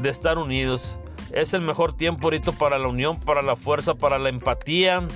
de 0.00 0.10
estar 0.10 0.38
unidos. 0.38 0.98
Es 1.32 1.54
el 1.54 1.62
mejor 1.62 1.96
tiempo 1.96 2.24
ahorita 2.24 2.52
para 2.52 2.78
la 2.78 2.88
unión, 2.88 3.18
para 3.18 3.42
la 3.42 3.56
fuerza, 3.56 3.94
para 3.94 4.18
la 4.18 4.28
empatía 4.28 5.06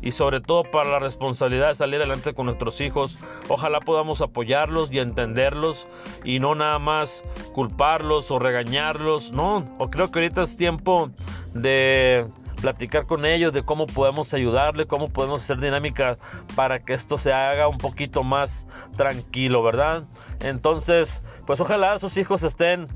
y 0.00 0.12
sobre 0.12 0.40
todo 0.40 0.64
para 0.64 0.90
la 0.90 0.98
responsabilidad 0.98 1.68
de 1.68 1.74
salir 1.74 1.96
adelante 1.96 2.34
con 2.34 2.46
nuestros 2.46 2.80
hijos. 2.80 3.16
Ojalá 3.48 3.80
podamos 3.80 4.20
apoyarlos 4.20 4.92
y 4.92 4.98
entenderlos 4.98 5.86
y 6.24 6.40
no 6.40 6.54
nada 6.54 6.78
más 6.78 7.22
culparlos 7.52 8.30
o 8.30 8.38
regañarlos. 8.38 9.32
No, 9.32 9.64
o 9.78 9.90
creo 9.90 10.10
que 10.10 10.20
ahorita 10.20 10.42
es 10.42 10.56
tiempo 10.56 11.10
de 11.54 12.26
platicar 12.60 13.06
con 13.06 13.24
ellos 13.24 13.52
de 13.52 13.62
cómo 13.62 13.86
podemos 13.86 14.34
ayudarle, 14.34 14.86
cómo 14.86 15.08
podemos 15.08 15.42
hacer 15.42 15.58
dinámica 15.58 16.16
para 16.54 16.80
que 16.80 16.94
esto 16.94 17.18
se 17.18 17.32
haga 17.32 17.68
un 17.68 17.78
poquito 17.78 18.22
más 18.22 18.66
tranquilo, 18.96 19.62
¿verdad? 19.62 20.04
Entonces, 20.40 21.22
pues 21.46 21.60
ojalá 21.60 21.94
esos 21.94 22.16
hijos 22.16 22.42
estén 22.42 22.86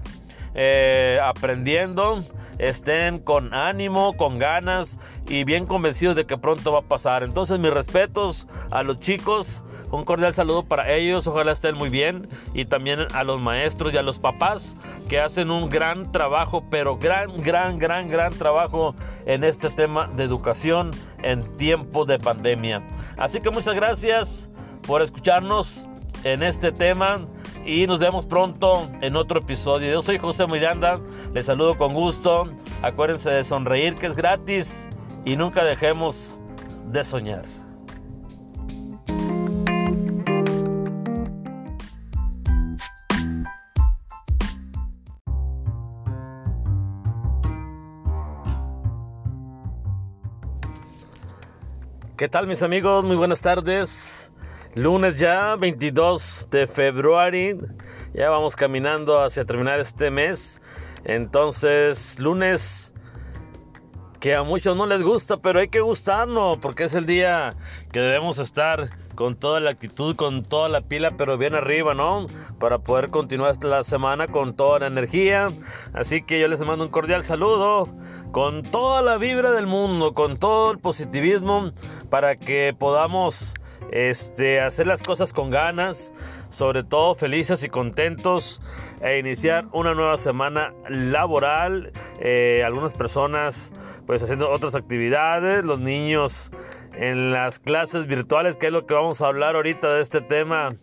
eh, 0.54 1.18
aprendiendo, 1.22 2.24
estén 2.58 3.18
con 3.18 3.54
ánimo, 3.54 4.16
con 4.16 4.38
ganas 4.38 4.98
y 5.28 5.44
bien 5.44 5.66
convencidos 5.66 6.16
de 6.16 6.26
que 6.26 6.36
pronto 6.36 6.72
va 6.72 6.80
a 6.80 6.82
pasar. 6.82 7.22
Entonces, 7.22 7.58
mis 7.58 7.72
respetos 7.72 8.46
a 8.70 8.82
los 8.82 9.00
chicos. 9.00 9.64
Un 9.92 10.04
cordial 10.04 10.32
saludo 10.32 10.62
para 10.62 10.90
ellos, 10.90 11.26
ojalá 11.26 11.52
estén 11.52 11.76
muy 11.76 11.90
bien. 11.90 12.26
Y 12.54 12.64
también 12.64 13.00
a 13.12 13.24
los 13.24 13.40
maestros 13.40 13.92
y 13.92 13.98
a 13.98 14.02
los 14.02 14.18
papás 14.18 14.74
que 15.06 15.20
hacen 15.20 15.50
un 15.50 15.68
gran 15.68 16.10
trabajo, 16.12 16.64
pero 16.70 16.96
gran, 16.96 17.42
gran, 17.42 17.78
gran, 17.78 18.08
gran 18.08 18.32
trabajo 18.32 18.94
en 19.26 19.44
este 19.44 19.68
tema 19.68 20.10
de 20.16 20.24
educación 20.24 20.92
en 21.22 21.42
tiempo 21.58 22.06
de 22.06 22.18
pandemia. 22.18 22.82
Así 23.18 23.42
que 23.42 23.50
muchas 23.50 23.74
gracias 23.74 24.48
por 24.86 25.02
escucharnos 25.02 25.84
en 26.24 26.42
este 26.42 26.72
tema 26.72 27.20
y 27.66 27.86
nos 27.86 27.98
vemos 27.98 28.24
pronto 28.24 28.88
en 29.02 29.14
otro 29.14 29.40
episodio. 29.40 29.92
Yo 29.92 30.02
soy 30.02 30.16
José 30.16 30.46
Miranda, 30.46 31.00
les 31.34 31.44
saludo 31.44 31.76
con 31.76 31.92
gusto. 31.92 32.50
Acuérdense 32.80 33.28
de 33.28 33.44
sonreír 33.44 33.94
que 33.96 34.06
es 34.06 34.16
gratis 34.16 34.88
y 35.26 35.36
nunca 35.36 35.62
dejemos 35.62 36.38
de 36.90 37.04
soñar. 37.04 37.61
¿Qué 52.22 52.28
tal 52.28 52.46
mis 52.46 52.62
amigos? 52.62 53.04
Muy 53.04 53.16
buenas 53.16 53.40
tardes. 53.40 54.32
Lunes 54.76 55.18
ya, 55.18 55.56
22 55.56 56.46
de 56.52 56.68
febrero. 56.68 57.66
Ya 58.14 58.30
vamos 58.30 58.54
caminando 58.54 59.20
hacia 59.20 59.44
terminar 59.44 59.80
este 59.80 60.08
mes. 60.12 60.62
Entonces, 61.02 62.20
lunes 62.20 62.94
que 64.20 64.36
a 64.36 64.44
muchos 64.44 64.76
no 64.76 64.86
les 64.86 65.02
gusta, 65.02 65.38
pero 65.38 65.58
hay 65.58 65.66
que 65.66 65.80
gustarnos 65.80 66.58
porque 66.58 66.84
es 66.84 66.94
el 66.94 67.06
día 67.06 67.50
que 67.90 67.98
debemos 67.98 68.38
estar 68.38 68.90
con 69.16 69.34
toda 69.34 69.58
la 69.58 69.70
actitud, 69.70 70.14
con 70.14 70.44
toda 70.44 70.68
la 70.68 70.82
pila, 70.82 71.16
pero 71.16 71.36
bien 71.38 71.56
arriba, 71.56 71.92
¿no? 71.92 72.28
Para 72.60 72.78
poder 72.78 73.10
continuar 73.10 73.56
la 73.64 73.82
semana 73.82 74.28
con 74.28 74.54
toda 74.54 74.78
la 74.78 74.86
energía. 74.86 75.50
Así 75.92 76.22
que 76.22 76.38
yo 76.38 76.46
les 76.46 76.60
mando 76.60 76.84
un 76.84 76.90
cordial 76.92 77.24
saludo 77.24 77.88
con 78.32 78.62
toda 78.62 79.02
la 79.02 79.18
vibra 79.18 79.52
del 79.52 79.66
mundo, 79.66 80.14
con 80.14 80.38
todo 80.38 80.72
el 80.72 80.78
positivismo, 80.78 81.70
para 82.10 82.36
que 82.36 82.74
podamos 82.76 83.54
este, 83.92 84.60
hacer 84.60 84.86
las 84.86 85.02
cosas 85.02 85.32
con 85.34 85.50
ganas, 85.50 86.14
sobre 86.50 86.82
todo 86.82 87.14
felices 87.14 87.62
y 87.62 87.68
contentos 87.68 88.62
e 89.02 89.18
iniciar 89.18 89.66
una 89.72 89.94
nueva 89.94 90.16
semana 90.16 90.72
laboral. 90.88 91.92
Eh, 92.20 92.62
algunas 92.64 92.94
personas 92.94 93.70
pues 94.06 94.22
haciendo 94.22 94.50
otras 94.50 94.74
actividades, 94.74 95.62
los 95.64 95.78
niños 95.78 96.50
en 96.94 97.32
las 97.32 97.58
clases 97.58 98.06
virtuales, 98.06 98.56
que 98.56 98.66
es 98.66 98.72
lo 98.72 98.86
que 98.86 98.94
vamos 98.94 99.20
a 99.20 99.26
hablar 99.26 99.56
ahorita 99.56 99.92
de 99.92 100.02
este 100.02 100.20
tema 100.20 100.76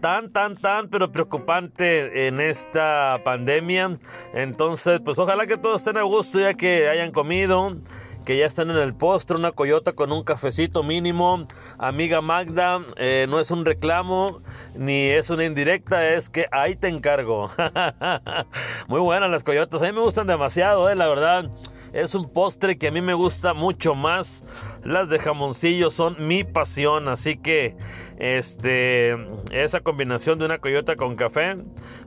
tan, 0.00 0.32
tan, 0.32 0.56
tan, 0.56 0.88
pero 0.88 1.12
preocupante 1.12 2.26
en 2.26 2.40
esta 2.40 3.20
pandemia. 3.24 3.98
Entonces, 4.34 5.00
pues 5.04 5.18
ojalá 5.18 5.46
que 5.46 5.56
todos 5.56 5.78
estén 5.78 5.96
a 5.96 6.02
gusto 6.02 6.40
ya 6.40 6.54
que 6.54 6.88
hayan 6.88 7.12
comido, 7.12 7.76
que 8.24 8.38
ya 8.38 8.46
estén 8.46 8.70
en 8.70 8.76
el 8.76 8.94
postre, 8.94 9.36
una 9.36 9.52
coyota 9.52 9.92
con 9.92 10.12
un 10.12 10.24
cafecito 10.24 10.82
mínimo. 10.82 11.46
Amiga 11.78 12.20
Magda, 12.20 12.80
eh, 12.96 13.26
no 13.28 13.40
es 13.40 13.50
un 13.50 13.64
reclamo 13.64 14.40
ni 14.74 15.08
es 15.08 15.30
una 15.30 15.44
indirecta, 15.44 16.08
es 16.08 16.28
que 16.28 16.46
ahí 16.50 16.76
te 16.76 16.88
encargo. 16.88 17.50
Muy 18.88 19.00
buenas 19.00 19.30
las 19.30 19.44
coyotas, 19.44 19.82
a 19.82 19.86
mí 19.86 19.92
me 19.92 20.00
gustan 20.00 20.26
demasiado, 20.26 20.88
eh, 20.90 20.96
la 20.96 21.08
verdad. 21.08 21.50
Es 21.92 22.14
un 22.14 22.32
postre 22.32 22.78
que 22.78 22.86
a 22.86 22.90
mí 22.92 23.00
me 23.00 23.14
gusta 23.14 23.52
mucho 23.52 23.96
más. 23.96 24.44
Las 24.84 25.08
de 25.08 25.18
jamoncillo 25.18 25.90
son 25.90 26.16
mi 26.26 26.42
pasión, 26.42 27.08
así 27.08 27.36
que 27.36 27.76
este 28.18 29.16
esa 29.50 29.80
combinación 29.80 30.38
de 30.38 30.46
una 30.46 30.58
coyota 30.58 30.96
con 30.96 31.16
café 31.16 31.56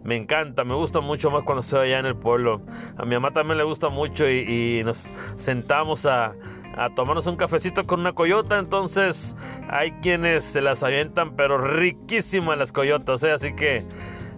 me 0.04 0.16
encanta, 0.16 0.64
me 0.64 0.76
gusta 0.76 1.00
mucho 1.00 1.32
más 1.32 1.44
cuando 1.44 1.62
estoy 1.62 1.88
allá 1.88 2.00
en 2.00 2.08
el 2.08 2.16
pueblo. 2.16 2.62
A 2.98 3.06
mi 3.06 3.16
mamá 3.16 3.32
también 3.32 3.58
le 3.58 3.64
gusta 3.64 3.90
mucho 3.90 4.30
y, 4.30 4.82
nos 4.84 5.12
sentamos 5.38 6.06
a, 6.06 6.34
a 6.76 6.90
tomarnos 6.96 7.28
un 7.28 7.36
cafecito 7.36 7.84
con 7.84 8.00
una 8.00 8.14
coyota. 8.14 8.58
Entonces 8.58 9.36
hay 9.70 9.92
quienes 10.02 10.44
se 10.44 10.62
las 10.62 10.84
avientan, 10.84 11.36
pero 11.36 11.60
riquísimas 11.60 12.58
las 12.58 12.72
coyotas, 12.72 13.24
¿eh? 13.24 13.32
así 13.32 13.56
que 13.56 13.86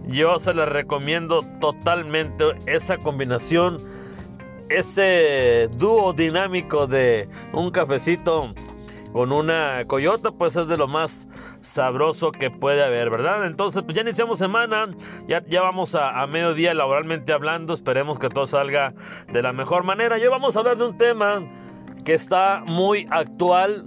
yo 0.06 0.38
se 0.38 0.54
las 0.54 0.68
recomiendo 0.68 1.40
totalmente 1.60 2.44
esa 2.66 2.98
combinación 2.98 3.95
ese 4.68 5.68
dúo 5.76 6.12
dinámico 6.12 6.86
de 6.86 7.28
un 7.52 7.70
cafecito 7.70 8.52
con 9.12 9.32
una 9.32 9.84
coyota, 9.86 10.30
pues 10.30 10.56
es 10.56 10.68
de 10.68 10.76
lo 10.76 10.88
más 10.88 11.28
sabroso 11.62 12.32
que 12.32 12.50
puede 12.50 12.84
haber, 12.84 13.08
¿verdad? 13.10 13.46
Entonces, 13.46 13.82
pues 13.82 13.94
ya 13.94 14.02
iniciamos 14.02 14.38
semana, 14.38 14.88
ya, 15.26 15.42
ya 15.46 15.62
vamos 15.62 15.94
a, 15.94 16.20
a, 16.20 16.26
mediodía 16.26 16.74
laboralmente 16.74 17.32
hablando, 17.32 17.72
esperemos 17.72 18.18
que 18.18 18.28
todo 18.28 18.46
salga 18.46 18.92
de 19.32 19.42
la 19.42 19.52
mejor 19.52 19.84
manera. 19.84 20.16
Hoy 20.16 20.28
vamos 20.28 20.56
a 20.56 20.60
hablar 20.60 20.76
de 20.76 20.84
un 20.84 20.98
tema 20.98 21.42
que 22.04 22.14
está 22.14 22.62
muy 22.66 23.06
actual, 23.10 23.84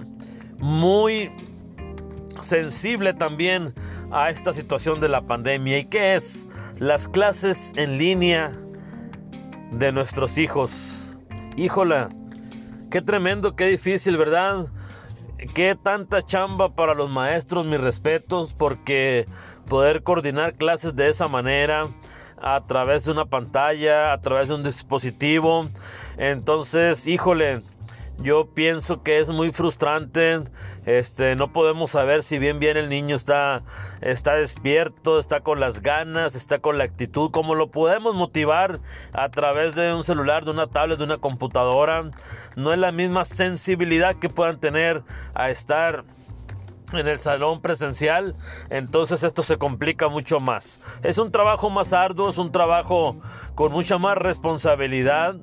muy 0.57 1.31
sensible 2.41 3.13
también 3.13 3.73
a 4.11 4.29
esta 4.29 4.53
situación 4.53 4.99
de 4.99 5.09
la 5.09 5.21
pandemia 5.21 5.77
y 5.77 5.85
que 5.85 6.15
es 6.15 6.47
las 6.79 7.07
clases 7.07 7.71
en 7.75 7.97
línea 7.97 8.51
de 9.71 9.91
nuestros 9.91 10.37
hijos. 10.37 11.17
Híjola, 11.55 12.09
qué 12.89 13.01
tremendo, 13.01 13.55
qué 13.55 13.67
difícil, 13.67 14.17
¿verdad? 14.17 14.67
Qué 15.53 15.77
tanta 15.81 16.21
chamba 16.21 16.75
para 16.75 16.93
los 16.93 17.09
maestros, 17.09 17.65
mis 17.65 17.79
respetos, 17.79 18.53
porque 18.53 19.27
poder 19.67 20.03
coordinar 20.03 20.55
clases 20.55 20.95
de 20.95 21.09
esa 21.09 21.27
manera, 21.27 21.87
a 22.41 22.65
través 22.65 23.05
de 23.05 23.11
una 23.11 23.25
pantalla, 23.25 24.13
a 24.13 24.21
través 24.21 24.47
de 24.47 24.55
un 24.55 24.63
dispositivo. 24.63 25.69
Entonces, 26.17 27.07
híjole, 27.07 27.61
yo 28.21 28.47
pienso 28.53 29.01
que 29.03 29.19
es 29.19 29.29
muy 29.29 29.51
frustrante. 29.51 30.41
Este, 30.85 31.35
no 31.35 31.51
podemos 31.53 31.91
saber 31.91 32.23
si 32.23 32.39
bien 32.39 32.59
bien 32.59 32.77
el 32.77 32.89
niño 32.89 33.15
está, 33.15 33.63
está 34.01 34.35
despierto, 34.35 35.19
está 35.19 35.41
con 35.41 35.59
las 35.59 35.81
ganas, 35.81 36.35
está 36.35 36.59
con 36.59 36.77
la 36.77 36.83
actitud, 36.83 37.31
cómo 37.31 37.55
lo 37.55 37.69
podemos 37.69 38.15
motivar 38.15 38.79
a 39.13 39.29
través 39.29 39.75
de 39.75 39.93
un 39.93 40.03
celular, 40.03 40.45
de 40.45 40.51
una 40.51 40.67
tablet, 40.67 40.97
de 40.97 41.03
una 41.05 41.17
computadora. 41.17 42.11
No 42.55 42.73
es 42.73 42.79
la 42.79 42.91
misma 42.91 43.25
sensibilidad 43.25 44.15
que 44.15 44.29
puedan 44.29 44.59
tener 44.59 45.03
a 45.33 45.49
estar 45.49 46.03
en 46.91 47.07
el 47.07 47.19
salón 47.19 47.61
presencial, 47.61 48.35
entonces 48.71 49.21
esto 49.21 49.43
se 49.43 49.57
complica 49.57 50.07
mucho 50.07 50.39
más. 50.39 50.81
Es 51.03 51.19
un 51.19 51.31
trabajo 51.31 51.69
más 51.69 51.93
arduo, 51.93 52.29
es 52.29 52.39
un 52.39 52.51
trabajo 52.51 53.17
con 53.53 53.71
mucha 53.71 53.99
más 53.99 54.17
responsabilidad 54.17 55.35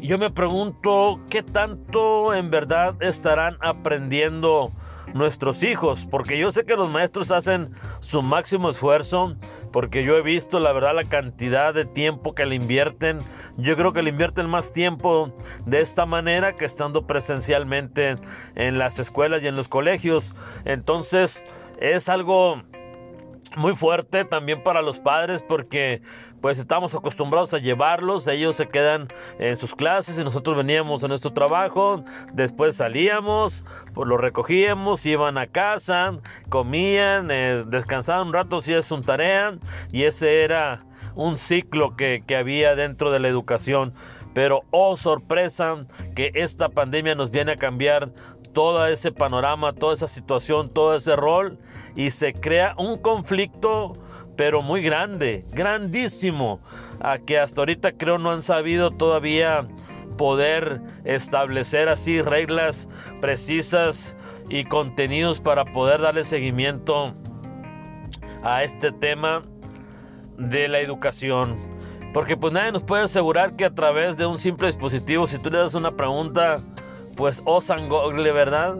yo 0.00 0.18
me 0.18 0.30
pregunto 0.30 1.20
qué 1.30 1.42
tanto 1.42 2.34
en 2.34 2.50
verdad 2.50 2.94
estarán 3.00 3.56
aprendiendo 3.60 4.72
nuestros 5.14 5.62
hijos, 5.62 6.06
porque 6.10 6.38
yo 6.38 6.52
sé 6.52 6.64
que 6.64 6.76
los 6.76 6.90
maestros 6.90 7.30
hacen 7.30 7.70
su 8.00 8.22
máximo 8.22 8.70
esfuerzo, 8.70 9.36
porque 9.72 10.04
yo 10.04 10.16
he 10.16 10.22
visto 10.22 10.58
la 10.60 10.72
verdad 10.72 10.94
la 10.94 11.04
cantidad 11.04 11.72
de 11.74 11.84
tiempo 11.84 12.34
que 12.34 12.46
le 12.46 12.56
invierten. 12.56 13.18
Yo 13.56 13.76
creo 13.76 13.92
que 13.92 14.02
le 14.02 14.10
invierten 14.10 14.48
más 14.48 14.72
tiempo 14.72 15.32
de 15.64 15.80
esta 15.80 16.06
manera 16.06 16.56
que 16.56 16.64
estando 16.64 17.06
presencialmente 17.06 18.16
en 18.54 18.78
las 18.78 18.98
escuelas 18.98 19.42
y 19.42 19.48
en 19.48 19.56
los 19.56 19.68
colegios. 19.68 20.34
Entonces 20.64 21.44
es 21.80 22.08
algo 22.08 22.62
muy 23.56 23.74
fuerte 23.74 24.24
también 24.24 24.62
para 24.62 24.82
los 24.82 24.98
padres 24.98 25.42
porque 25.42 26.02
pues 26.46 26.60
estamos 26.60 26.94
acostumbrados 26.94 27.52
a 27.54 27.58
llevarlos, 27.58 28.28
ellos 28.28 28.54
se 28.54 28.68
quedan 28.68 29.08
en 29.40 29.56
sus 29.56 29.74
clases 29.74 30.16
y 30.16 30.22
nosotros 30.22 30.56
veníamos 30.56 31.02
a 31.02 31.08
nuestro 31.08 31.32
trabajo, 31.32 32.04
después 32.34 32.76
salíamos, 32.76 33.64
pues 33.94 34.06
los 34.06 34.20
recogíamos, 34.20 35.04
iban 35.06 35.38
a 35.38 35.48
casa, 35.48 36.20
comían, 36.48 37.32
eh, 37.32 37.64
descansaban 37.66 38.28
un 38.28 38.32
rato 38.32 38.60
si 38.60 38.74
es 38.74 38.92
un 38.92 39.02
tarea 39.02 39.58
y 39.90 40.04
ese 40.04 40.44
era 40.44 40.84
un 41.16 41.36
ciclo 41.36 41.96
que, 41.96 42.22
que 42.24 42.36
había 42.36 42.76
dentro 42.76 43.10
de 43.10 43.18
la 43.18 43.26
educación. 43.26 43.92
Pero 44.32 44.62
oh 44.70 44.96
sorpresa 44.96 45.84
que 46.14 46.30
esta 46.32 46.68
pandemia 46.68 47.16
nos 47.16 47.32
viene 47.32 47.50
a 47.50 47.56
cambiar 47.56 48.12
todo 48.52 48.86
ese 48.86 49.10
panorama, 49.10 49.72
toda 49.72 49.94
esa 49.94 50.06
situación, 50.06 50.72
todo 50.72 50.94
ese 50.94 51.16
rol 51.16 51.58
y 51.96 52.10
se 52.10 52.34
crea 52.34 52.76
un 52.78 52.98
conflicto 52.98 53.94
pero 54.36 54.62
muy 54.62 54.82
grande, 54.82 55.44
grandísimo, 55.52 56.60
a 57.00 57.18
que 57.18 57.38
hasta 57.38 57.60
ahorita 57.60 57.92
creo 57.92 58.18
no 58.18 58.30
han 58.30 58.42
sabido 58.42 58.90
todavía 58.90 59.66
poder 60.16 60.80
establecer 61.04 61.88
así 61.88 62.20
reglas 62.20 62.88
precisas 63.20 64.16
y 64.48 64.64
contenidos 64.64 65.40
para 65.40 65.64
poder 65.64 66.00
darle 66.00 66.24
seguimiento 66.24 67.14
a 68.42 68.62
este 68.62 68.92
tema 68.92 69.42
de 70.38 70.68
la 70.68 70.80
educación. 70.80 71.56
Porque 72.12 72.36
pues 72.36 72.52
nadie 72.52 72.72
nos 72.72 72.82
puede 72.82 73.02
asegurar 73.04 73.56
que 73.56 73.64
a 73.64 73.74
través 73.74 74.16
de 74.16 74.26
un 74.26 74.38
simple 74.38 74.68
dispositivo, 74.68 75.26
si 75.26 75.38
tú 75.38 75.50
le 75.50 75.58
das 75.58 75.74
una 75.74 75.96
pregunta, 75.96 76.60
pues 77.16 77.42
o 77.44 77.60
San 77.60 77.88
Google, 77.88 78.32
¿verdad? 78.32 78.76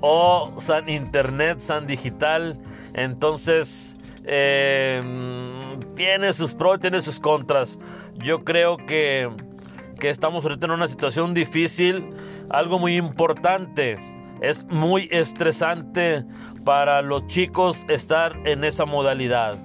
O 0.00 0.52
San 0.58 0.88
Internet, 0.88 1.58
San 1.60 1.86
Digital. 1.86 2.56
Entonces, 2.94 3.95
eh, 4.26 5.00
tiene 5.94 6.32
sus 6.32 6.54
pros 6.54 6.78
y 6.78 6.80
tiene 6.80 7.00
sus 7.00 7.20
contras. 7.20 7.78
Yo 8.14 8.44
creo 8.44 8.76
que, 8.76 9.30
que 9.98 10.10
estamos 10.10 10.44
ahorita 10.44 10.66
en 10.66 10.72
una 10.72 10.88
situación 10.88 11.32
difícil. 11.32 12.10
Algo 12.50 12.78
muy 12.78 12.96
importante. 12.96 13.98
Es 14.40 14.64
muy 14.64 15.08
estresante 15.10 16.24
para 16.64 17.00
los 17.02 17.26
chicos 17.26 17.84
estar 17.88 18.36
en 18.44 18.64
esa 18.64 18.84
modalidad. 18.84 19.56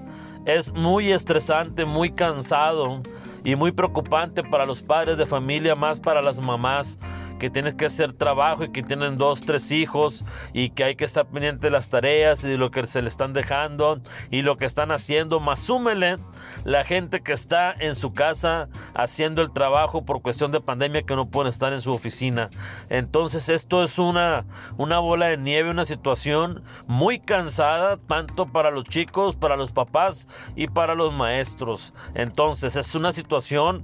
Es 0.45 0.73
muy 0.73 1.11
estresante, 1.11 1.85
muy 1.85 2.11
cansado 2.11 3.01
y 3.43 3.55
muy 3.55 3.71
preocupante 3.71 4.43
para 4.43 4.65
los 4.65 4.81
padres 4.81 5.17
de 5.17 5.25
familia, 5.25 5.75
más 5.75 5.99
para 5.99 6.21
las 6.21 6.39
mamás 6.39 6.97
que 7.41 7.49
tienes 7.49 7.73
que 7.73 7.87
hacer 7.87 8.13
trabajo 8.13 8.65
y 8.65 8.71
que 8.71 8.83
tienen 8.83 9.17
dos, 9.17 9.41
tres 9.41 9.71
hijos 9.71 10.23
y 10.53 10.69
que 10.69 10.83
hay 10.83 10.95
que 10.95 11.05
estar 11.05 11.25
pendiente 11.25 11.65
de 11.65 11.71
las 11.71 11.89
tareas 11.89 12.43
y 12.43 12.47
de 12.47 12.59
lo 12.59 12.69
que 12.69 12.85
se 12.85 13.01
le 13.01 13.07
están 13.07 13.33
dejando 13.33 13.99
y 14.29 14.43
lo 14.43 14.57
que 14.57 14.65
están 14.65 14.91
haciendo, 14.91 15.39
más 15.39 15.59
súmele 15.59 16.19
la 16.65 16.83
gente 16.83 17.21
que 17.21 17.33
está 17.33 17.73
en 17.73 17.95
su 17.95 18.13
casa 18.13 18.69
haciendo 18.93 19.41
el 19.41 19.51
trabajo 19.51 20.05
por 20.05 20.21
cuestión 20.21 20.51
de 20.51 20.61
pandemia 20.61 21.01
que 21.01 21.15
no 21.15 21.31
pueden 21.31 21.49
estar 21.49 21.73
en 21.73 21.81
su 21.81 21.91
oficina. 21.91 22.51
Entonces 22.91 23.49
esto 23.49 23.81
es 23.81 23.97
una, 23.97 24.45
una 24.77 24.99
bola 24.99 25.29
de 25.29 25.37
nieve, 25.37 25.71
una 25.71 25.85
situación 25.85 26.61
muy 26.85 27.19
cansada, 27.19 27.97
tanto 27.97 28.51
para 28.51 28.69
los 28.69 28.85
chicos, 28.85 29.35
para 29.35 29.55
los 29.55 29.71
papás 29.71 30.27
y 30.55 30.67
para 30.67 30.93
los 30.93 31.11
maestros. 31.11 31.91
Entonces 32.13 32.75
es 32.75 32.93
una 32.93 33.11
situación 33.13 33.83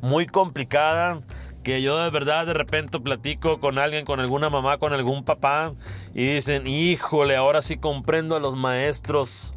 muy 0.00 0.26
complicada 0.26 1.20
que 1.66 1.82
yo 1.82 1.98
de 1.98 2.10
verdad 2.10 2.46
de 2.46 2.54
repente 2.54 3.00
platico 3.00 3.58
con 3.58 3.76
alguien, 3.76 4.04
con 4.04 4.20
alguna 4.20 4.48
mamá, 4.48 4.78
con 4.78 4.92
algún 4.92 5.24
papá 5.24 5.72
y 6.14 6.34
dicen, 6.34 6.64
híjole, 6.68 7.34
ahora 7.34 7.60
sí 7.60 7.76
comprendo 7.76 8.36
a 8.36 8.40
los 8.40 8.54
maestros 8.54 9.52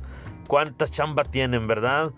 cuánta 0.48 0.88
chamba 0.88 1.22
tienen, 1.22 1.67
¿verdad? 1.67 2.10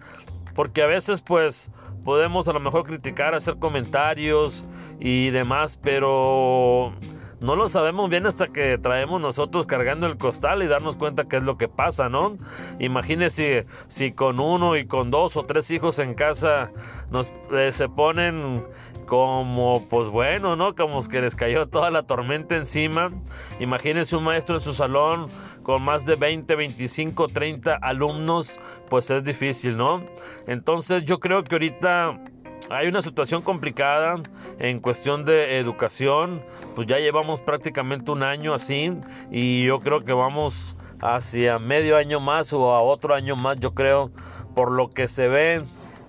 Porque 0.56 0.82
a 0.82 0.86
veces 0.86 1.22
pues 1.22 1.72
podemos 2.06 2.48
a 2.48 2.54
lo 2.54 2.62
mejor 2.62 2.86
criticar, 2.86 3.36
hacer 3.36 3.58
comentarios 3.60 4.66
y 5.02 5.30
demás, 5.32 5.78
pero 5.84 6.94
no 7.42 7.58
lo 7.58 7.68
sabemos 7.68 8.10
bien 8.10 8.28
hasta 8.28 8.48
que 8.48 8.78
traemos 8.78 9.20
nosotros 9.20 9.66
cargando 9.66 10.08
el 10.08 10.16
costal 10.16 10.64
y 10.64 10.68
darnos 10.68 10.96
cuenta 10.96 11.26
qué 11.26 11.36
es 11.36 11.44
lo 11.44 11.58
que 11.58 11.68
pasa, 11.68 12.08
¿no? 12.08 12.38
Imagínese 12.80 13.66
si 13.90 14.14
con 14.14 14.40
uno 14.40 14.78
y 14.78 14.86
con 14.86 15.12
dos 15.12 15.36
o 15.36 15.44
tres 15.44 15.70
hijos 15.70 16.00
en 16.00 16.14
casa 16.14 16.72
nos 17.10 17.34
eh, 17.52 17.72
se 17.74 17.90
ponen 17.90 18.64
como 19.12 19.88
pues 19.90 20.08
bueno, 20.08 20.56
¿no? 20.56 20.74
Como 20.74 21.06
que 21.06 21.20
les 21.20 21.36
cayó 21.36 21.68
toda 21.68 21.92
la 21.92 22.04
tormenta 22.04 22.56
encima. 22.56 23.12
Imagínense 23.60 24.16
un 24.16 24.24
maestro 24.24 24.56
en 24.56 24.62
su 24.62 24.74
salón 24.74 25.28
con 25.64 25.84
más 25.84 26.06
de 26.06 26.16
20, 26.16 26.56
25, 26.56 27.28
30 27.28 27.76
alumnos, 27.76 28.58
pues 28.90 29.12
es 29.12 29.26
difícil, 29.26 29.76
¿no? 29.76 30.02
Entonces 30.48 31.04
yo 31.04 31.20
creo 31.20 31.44
que 31.44 31.56
ahorita 31.56 32.22
hay 32.70 32.88
una 32.88 33.02
situación 33.02 33.42
complicada 33.42 34.16
en 34.60 34.80
cuestión 34.80 35.26
de 35.26 35.58
educación, 35.58 36.42
pues 36.74 36.88
ya 36.88 36.98
llevamos 36.98 37.42
prácticamente 37.42 38.12
un 38.12 38.24
año 38.24 38.54
así 38.54 38.94
y 39.30 39.66
yo 39.66 39.82
creo 39.82 40.06
que 40.06 40.14
vamos 40.14 40.78
hacia 41.02 41.60
medio 41.60 41.98
año 41.98 42.22
más 42.22 42.54
o 42.54 42.74
a 42.74 42.82
otro 42.82 43.14
año 43.14 43.36
más, 43.36 43.60
yo 43.60 43.74
creo, 43.74 44.10
por 44.56 44.72
lo 44.72 44.90
que 44.90 45.10
se 45.10 45.28
ve 45.28 45.64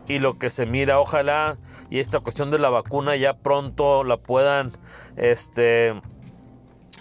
y 0.06 0.20
lo 0.20 0.38
que 0.38 0.50
se 0.50 0.66
mira. 0.66 1.00
Ojalá 1.00 1.58
y 1.92 2.00
esta 2.00 2.20
cuestión 2.20 2.50
de 2.50 2.58
la 2.58 2.70
vacuna 2.70 3.16
ya 3.16 3.34
pronto 3.34 4.02
la 4.02 4.16
puedan 4.16 4.72
este 5.16 5.92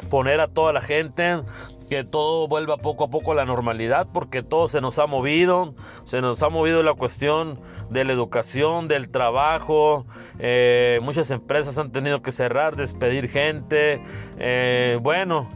poner 0.10 0.42
a 0.42 0.50
toda 0.50 0.74
la 0.74 0.82
gente 0.82 1.44
que 1.90 2.04
todo 2.04 2.50
vuelva 2.50 2.76
poco 2.76 3.06
a 3.06 3.10
poco 3.10 3.32
a 3.32 3.36
la 3.36 3.46
normalidad 3.46 4.08
porque 4.12 4.44
todo 4.44 4.68
se 4.68 4.82
nos 4.82 5.00
ha 5.00 5.08
movido 5.08 5.76
se 6.04 6.20
nos 6.20 6.44
ha 6.44 6.50
movido 6.50 6.84
la 6.84 6.94
cuestión 6.94 7.58
de 7.90 8.04
la 8.04 8.12
educación 8.12 8.90
del 8.90 9.10
trabajo 9.12 10.06
eh, 10.40 11.00
muchas 11.02 11.32
empresas 11.32 11.78
han 11.78 11.94
tenido 11.94 12.22
que 12.22 12.34
cerrar 12.34 12.76
despedir 12.76 13.30
gente 13.30 14.02
eh, 14.40 15.00
bueno 15.02 15.48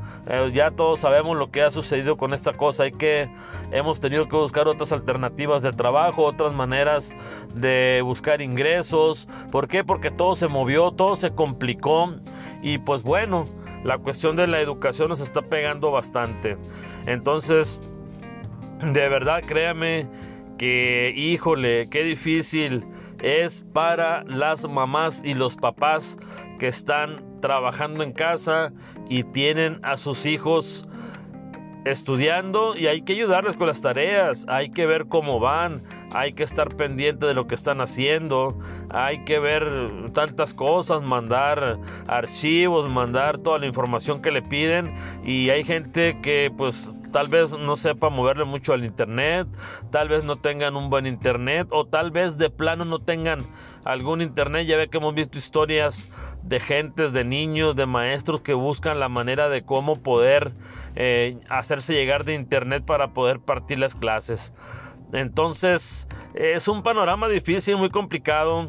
ya 0.52 0.72
todos 0.72 1.02
sabemos 1.02 1.38
lo 1.38 1.52
que 1.52 1.62
ha 1.62 1.72
sucedido 1.72 2.18
con 2.18 2.34
esta 2.34 2.54
cosa. 2.54 2.84
Hay 2.84 2.92
que 2.92 3.30
hemos 3.72 4.00
tenido 4.00 4.28
que 4.28 4.36
buscar 4.36 4.68
otras 4.68 4.92
alternativas 4.92 5.62
de 5.62 5.72
trabajo, 5.72 6.24
otras 6.24 6.54
maneras 6.54 7.14
de 7.54 8.02
buscar 8.04 8.42
ingresos. 8.42 9.28
¿Por 9.52 9.68
qué? 9.68 9.84
Porque 9.84 10.12
todo 10.12 10.36
se 10.36 10.48
movió, 10.48 10.92
todo 10.92 11.16
se 11.16 11.32
complicó 11.32 12.14
y 12.62 12.80
pues 12.80 13.04
bueno, 13.04 13.46
la 13.84 14.00
cuestión 14.00 14.36
de 14.36 14.48
la 14.48 14.60
educación 14.60 15.10
nos 15.10 15.20
está 15.20 15.44
pegando 15.44 15.92
bastante. 15.92 16.58
Entonces, 17.06 17.82
de 18.82 19.10
verdad 19.10 19.44
créame 19.46 20.08
que 20.58 21.14
híjole, 21.16 21.90
qué 21.90 22.04
difícil 22.04 22.86
es 23.22 23.64
para 23.74 24.24
las 24.24 24.68
mamás 24.68 25.22
y 25.24 25.34
los 25.34 25.56
papás 25.56 26.18
que 26.60 26.68
están 26.68 27.40
trabajando 27.42 28.04
en 28.04 28.12
casa 28.12 28.72
y 29.10 29.24
tienen 29.24 29.80
a 29.84 29.98
sus 29.98 30.26
hijos 30.26 30.88
estudiando 31.86 32.76
y 32.76 32.88
hay 32.88 33.04
que 33.04 33.14
ayudarles 33.14 33.58
con 33.58 33.68
las 33.68 33.80
tareas, 33.80 34.46
hay 34.48 34.70
que 34.70 34.88
ver 34.88 35.06
cómo 35.08 35.40
van, 35.40 35.84
hay 36.12 36.34
que 36.34 36.44
estar 36.44 36.76
pendiente 36.76 37.28
de 37.28 37.36
lo 37.36 37.46
que 37.46 37.54
están 37.54 37.80
haciendo, 37.80 38.60
hay 38.90 39.24
que 39.24 39.38
ver 39.38 40.12
tantas 40.14 40.54
cosas, 40.56 41.04
mandar 41.04 41.78
archivos, 42.08 42.90
mandar 42.90 43.38
toda 43.38 43.60
la 43.60 43.68
información 43.68 44.22
que 44.22 44.32
le 44.32 44.42
piden 44.42 44.94
y 45.24 45.52
hay 45.52 45.64
gente 45.64 46.20
que 46.22 46.52
pues 46.56 46.92
tal 47.12 47.28
vez 47.28 47.52
no 47.52 47.76
sepa 47.76 48.10
moverle 48.10 48.46
mucho 48.46 48.74
al 48.74 48.84
internet, 48.84 49.48
tal 49.92 50.10
vez 50.10 50.26
no 50.26 50.38
tengan 50.38 50.76
un 50.76 50.90
buen 50.90 51.06
internet 51.06 51.68
o 51.70 51.86
tal 51.86 52.10
vez 52.10 52.38
de 52.38 52.50
plano 52.50 52.84
no 52.84 53.00
tengan 53.00 53.46
algún 53.84 54.22
internet, 54.22 54.66
ya 54.66 54.76
ve 54.76 54.90
que 54.90 54.98
hemos 54.98 55.14
visto 55.14 55.38
historias 55.38 56.10
de 56.46 56.60
gentes, 56.60 57.12
de 57.12 57.24
niños, 57.24 57.76
de 57.76 57.86
maestros 57.86 58.42
que 58.42 58.54
buscan 58.54 59.00
la 59.00 59.10
manera 59.10 59.50
de 59.50 59.64
cómo 59.64 59.96
poder 59.96 60.54
eh, 60.96 61.38
hacerse 61.50 61.94
llegar 61.94 62.24
de 62.24 62.36
internet 62.36 62.86
para 62.86 63.10
poder 63.10 63.40
partir 63.40 63.80
las 63.80 63.96
clases. 63.96 64.54
Entonces 65.12 66.08
es 66.36 66.68
un 66.68 66.84
panorama 66.84 67.28
difícil, 67.28 67.78
muy 67.78 67.90
complicado. 67.90 68.68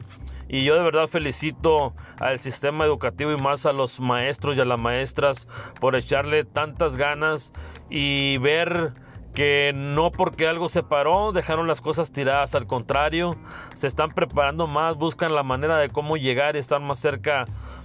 Y 0.49 0.65
yo 0.65 0.77
de 0.77 0.83
verdad 0.83 1.09
felicito 1.09 1.95
al 2.19 2.39
sistema 2.39 2.85
educativo 2.85 3.33
y 3.33 3.37
más 3.37 3.67
a 3.67 3.73
los 3.73 3.99
maestros 3.99 4.57
y 4.57 4.61
a 4.61 4.65
las 4.65 4.81
maestras 4.81 5.49
por 5.81 5.97
echarle 5.97 6.45
tantas 6.45 6.97
ganas 6.97 7.53
y 7.91 8.39
ver 8.39 8.93
que 9.37 9.73
no 9.75 10.11
porque 10.11 10.49
algo 10.49 10.71
se 10.71 10.83
paró 10.83 11.31
dejaron 11.31 11.67
las 11.67 11.83
cosas 11.83 12.11
tiradas, 12.11 12.55
al 12.55 12.67
contrario, 12.67 13.37
se 13.75 13.87
están 13.87 14.13
preparando 14.13 14.67
más, 14.67 14.97
buscan 14.97 15.35
la 15.35 15.43
manera 15.43 15.77
de 15.77 15.91
cómo 15.91 16.17
llegar 16.17 16.57
y 16.57 16.61
estar 16.61 16.81
más 16.81 17.01
cerca 17.01 17.45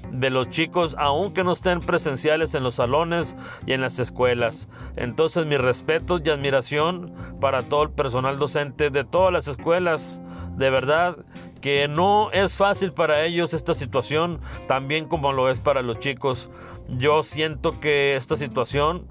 de 0.09 0.29
los 0.29 0.49
chicos, 0.49 0.95
aunque 0.97 1.43
no 1.43 1.51
estén 1.51 1.81
presenciales 1.81 2.55
en 2.55 2.63
los 2.63 2.75
salones 2.75 3.35
y 3.65 3.73
en 3.73 3.81
las 3.81 3.99
escuelas. 3.99 4.69
Entonces 4.95 5.45
mi 5.45 5.57
respeto 5.57 6.21
y 6.23 6.29
admiración 6.29 7.13
para 7.41 7.63
todo 7.63 7.83
el 7.83 7.89
personal 7.91 8.37
docente 8.37 8.89
de 8.89 9.03
todas 9.03 9.33
las 9.33 9.49
escuelas, 9.49 10.21
de 10.55 10.69
verdad 10.69 11.17
que 11.59 11.89
no 11.89 12.31
es 12.31 12.55
fácil 12.55 12.93
para 12.93 13.25
ellos 13.25 13.53
esta 13.53 13.73
situación, 13.73 14.39
también 14.69 15.05
como 15.05 15.33
lo 15.33 15.49
es 15.49 15.59
para 15.59 15.81
los 15.81 15.99
chicos. 15.99 16.49
Yo 16.87 17.23
siento 17.23 17.77
que 17.81 18.15
esta 18.15 18.37
situación 18.37 19.05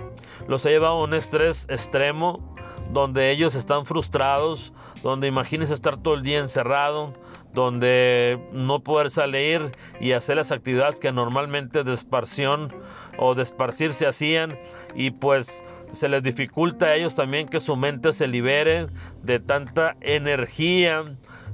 los 0.50 0.66
ha 0.66 0.70
llevado 0.70 0.94
a 0.94 1.04
un 1.04 1.14
estrés 1.14 1.64
extremo, 1.68 2.56
donde 2.90 3.30
ellos 3.30 3.54
están 3.54 3.86
frustrados, 3.86 4.72
donde 5.00 5.28
imagínense 5.28 5.72
estar 5.72 5.96
todo 5.96 6.14
el 6.14 6.24
día 6.24 6.40
encerrado, 6.40 7.14
donde 7.54 8.40
no 8.52 8.80
poder 8.80 9.12
salir 9.12 9.70
y 10.00 10.10
hacer 10.10 10.36
las 10.36 10.50
actividades 10.50 10.98
que 10.98 11.12
normalmente 11.12 11.84
de 11.84 11.94
esparción 11.94 12.74
o 13.16 13.36
de 13.36 13.44
esparcir 13.44 13.94
se 13.94 14.08
hacían. 14.08 14.58
Y 14.96 15.12
pues 15.12 15.62
se 15.92 16.08
les 16.08 16.20
dificulta 16.20 16.86
a 16.86 16.94
ellos 16.96 17.14
también 17.14 17.46
que 17.48 17.60
su 17.60 17.76
mente 17.76 18.12
se 18.12 18.26
libere 18.26 18.88
de 19.22 19.38
tanta 19.38 19.96
energía, 20.00 21.04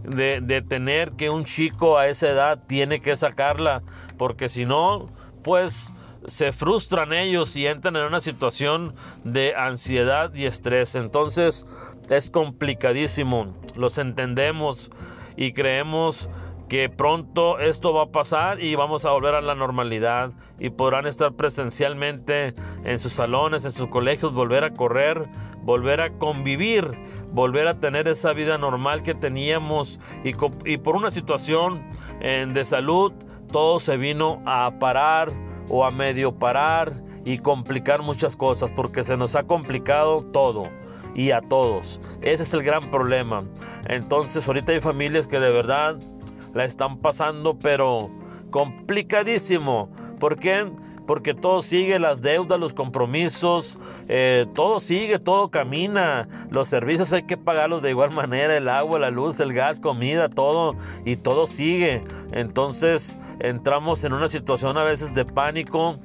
de, 0.05 0.41
de 0.41 0.63
tener 0.63 1.13
que 1.13 1.29
un 1.29 1.45
chico 1.45 1.99
a 1.99 2.09
esa 2.09 2.31
edad 2.31 2.63
tiene 2.67 3.01
que 3.01 3.15
sacarla, 3.15 3.83
porque 4.17 4.49
si 4.49 4.65
no, 4.65 5.11
pues 5.43 5.93
se 6.27 6.53
frustran 6.53 7.12
ellos 7.12 7.57
y 7.57 7.67
entran 7.67 7.97
en 7.97 8.05
una 8.05 8.21
situación 8.21 8.95
de 9.25 9.55
ansiedad 9.55 10.35
y 10.35 10.47
estrés. 10.47 10.95
Entonces 10.95 11.67
es 12.11 12.31
complicadísimo, 12.31 13.55
los 13.75 13.99
entendemos 13.99 14.91
y 15.37 15.53
creemos 15.53 16.29
que 16.69 16.89
pronto 16.89 17.59
esto 17.61 17.93
va 17.93 18.05
a 18.05 18.11
pasar 18.11 18.61
y 18.61 18.75
vamos 18.75 19.05
a 19.05 19.11
volver 19.11 19.35
a 19.35 19.41
la 19.41 19.55
normalidad 19.55 20.33
y 20.59 20.71
podrán 20.71 21.07
estar 21.07 21.33
presencialmente 21.35 22.55
en 22.85 22.99
sus 22.99 23.12
salones, 23.12 23.65
en 23.65 23.73
sus 23.73 23.89
colegios, 23.89 24.33
volver 24.35 24.65
a 24.65 24.73
correr, 24.73 25.29
volver 25.62 26.01
a 26.01 26.11
convivir, 26.11 26.91
volver 27.31 27.69
a 27.69 27.79
tener 27.79 28.09
esa 28.09 28.33
vida 28.33 28.59
normal 28.59 29.03
que 29.03 29.15
teníamos 29.15 30.01
y, 30.25 30.79
por 30.79 30.97
una 30.97 31.11
situación 31.11 31.85
de 32.21 32.65
salud 32.65 33.12
todo 33.53 33.79
se 33.79 33.97
vino 33.97 34.43
a 34.45 34.73
parar 34.81 35.31
o 35.68 35.85
a 35.85 35.90
medio 35.90 36.33
parar 36.33 36.92
y 37.24 37.38
complicar 37.38 38.02
muchas 38.02 38.37
cosas 38.37 38.70
porque 38.70 39.02
se 39.05 39.16
nos 39.16 39.35
ha 39.35 39.42
complicado 39.44 40.24
todo 40.33 40.64
y 41.14 41.31
a 41.31 41.40
todos. 41.40 42.00
Ese 42.20 42.44
es 42.44 42.55
el 42.55 42.62
gran 42.62 42.90
problema. 42.90 43.44
Entonces 43.88 44.46
ahorita 44.46 44.72
hay 44.72 44.81
familias 44.81 45.26
que 45.26 45.40
de 45.40 45.50
verdad 45.50 45.96
la 46.55 46.64
están 46.64 46.98
pasando 46.98 47.59
pero 47.59 48.11
complicadísimo. 48.50 49.90
¿Por 50.20 50.38
qué? 50.38 50.70
Porque 51.07 51.35
todo 51.35 51.62
sigue, 51.62 51.98
las 51.98 52.20
deudas, 52.20 52.59
los 52.59 52.74
compromisos, 52.74 53.79
eh, 54.09 54.46
todo 54.55 54.81
sigue, 54.81 55.18
todo 55.18 55.50
camina. 55.50 56.29
Los 56.50 56.68
servicios 56.68 57.12
hay 57.12 57.22
que 57.24 57.37
pagarlos 57.37 57.81
de 57.83 57.90
igual 57.90 58.11
manera, 58.11 58.57
el 58.57 58.68
agua, 58.68 58.98
la 58.98 59.11
luz, 59.11 59.38
el 59.40 59.52
gas, 59.52 59.79
comida, 59.79 60.29
todo, 60.29 60.74
y 61.05 61.16
todo 61.16 61.46
sigue. 61.46 62.02
Entonces 62.33 63.16
entramos 63.40 64.05
en 64.05 64.12
una 64.12 64.29
situación 64.29 64.77
a 64.79 64.85
veces 64.85 65.14
de 65.14 65.25
pánico 65.25 65.99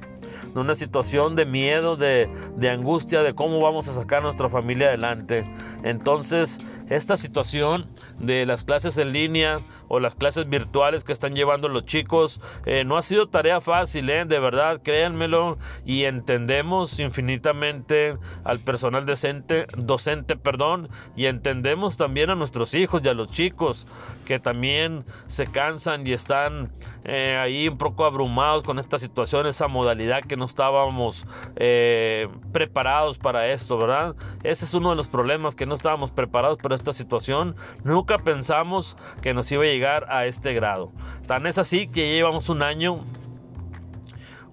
de 0.54 0.60
una 0.60 0.74
situación 0.74 1.34
de 1.34 1.46
miedo, 1.46 1.96
de, 1.96 2.28
de 2.56 2.70
angustia, 2.70 3.22
de 3.22 3.34
cómo 3.34 3.60
vamos 3.60 3.88
a 3.88 3.94
sacar 3.94 4.18
a 4.20 4.22
nuestra 4.22 4.48
familia 4.48 4.88
adelante. 4.88 5.44
Entonces, 5.82 6.58
esta 6.90 7.16
situación 7.16 7.88
de 8.18 8.44
las 8.44 8.64
clases 8.64 8.98
en 8.98 9.12
línea 9.12 9.60
o 9.88 10.00
las 10.00 10.14
clases 10.14 10.48
virtuales 10.48 11.04
que 11.04 11.12
están 11.12 11.34
llevando 11.34 11.68
los 11.68 11.84
chicos 11.86 12.40
eh, 12.66 12.84
no 12.84 12.96
ha 12.96 13.02
sido 13.02 13.28
tarea 13.28 13.60
fácil, 13.60 14.10
¿eh? 14.10 14.24
de 14.24 14.38
verdad, 14.38 14.80
créanmelo 14.82 15.58
y 15.84 16.04
entendemos 16.04 16.98
infinitamente 16.98 18.16
al 18.44 18.58
personal 18.60 19.06
decente, 19.06 19.66
docente, 19.76 20.36
perdón, 20.36 20.88
y 21.16 21.26
entendemos 21.26 21.96
también 21.96 22.30
a 22.30 22.34
nuestros 22.34 22.74
hijos 22.74 23.02
y 23.04 23.08
a 23.08 23.14
los 23.14 23.30
chicos 23.30 23.86
que 24.24 24.38
también 24.38 25.04
se 25.26 25.46
cansan 25.46 26.06
y 26.06 26.12
están 26.12 26.72
eh, 27.04 27.38
ahí 27.40 27.68
un 27.68 27.78
poco 27.78 28.04
abrumados 28.04 28.64
con 28.64 28.78
esta 28.78 28.98
situación, 28.98 29.46
esa 29.46 29.68
modalidad 29.68 30.22
que 30.22 30.36
no 30.36 30.44
estábamos 30.44 31.26
eh, 31.56 32.28
preparados 32.52 33.18
para 33.18 33.48
esto, 33.48 33.78
¿verdad? 33.78 34.14
Ese 34.42 34.64
es 34.64 34.74
uno 34.74 34.90
de 34.90 34.96
los 34.96 35.08
problemas, 35.08 35.54
que 35.54 35.66
no 35.66 35.74
estábamos 35.74 36.10
preparados 36.10 36.58
para 36.58 36.74
esta 36.74 36.92
situación. 36.92 37.56
Nunca 37.84 38.18
pensamos 38.18 38.96
que 39.20 39.34
nos 39.34 39.50
iba 39.52 39.64
a 39.64 39.66
llegar 39.66 40.06
a 40.08 40.26
este 40.26 40.54
grado. 40.54 40.92
Tan 41.26 41.46
es 41.46 41.58
así 41.58 41.88
que 41.88 42.14
llevamos 42.14 42.48
un 42.48 42.62
año 42.62 43.00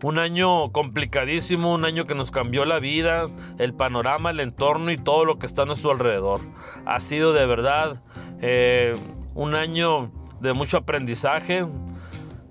un 0.01 0.17
año 0.17 0.71
complicadísimo, 0.71 1.73
un 1.73 1.85
año 1.85 2.05
que 2.05 2.15
nos 2.15 2.31
cambió 2.31 2.65
la 2.65 2.79
vida, 2.79 3.27
el 3.57 3.73
panorama, 3.73 4.29
el 4.31 4.39
entorno 4.39 4.91
y 4.91 4.97
todo 4.97 5.25
lo 5.25 5.39
que 5.39 5.45
está 5.45 5.63
a 5.63 5.65
nuestro 5.65 5.91
alrededor. 5.91 6.39
Ha 6.85 6.99
sido 6.99 7.33
de 7.33 7.45
verdad 7.45 8.01
eh, 8.41 8.93
un 9.35 9.55
año 9.55 10.11
de 10.39 10.53
mucho 10.53 10.77
aprendizaje, 10.77 11.65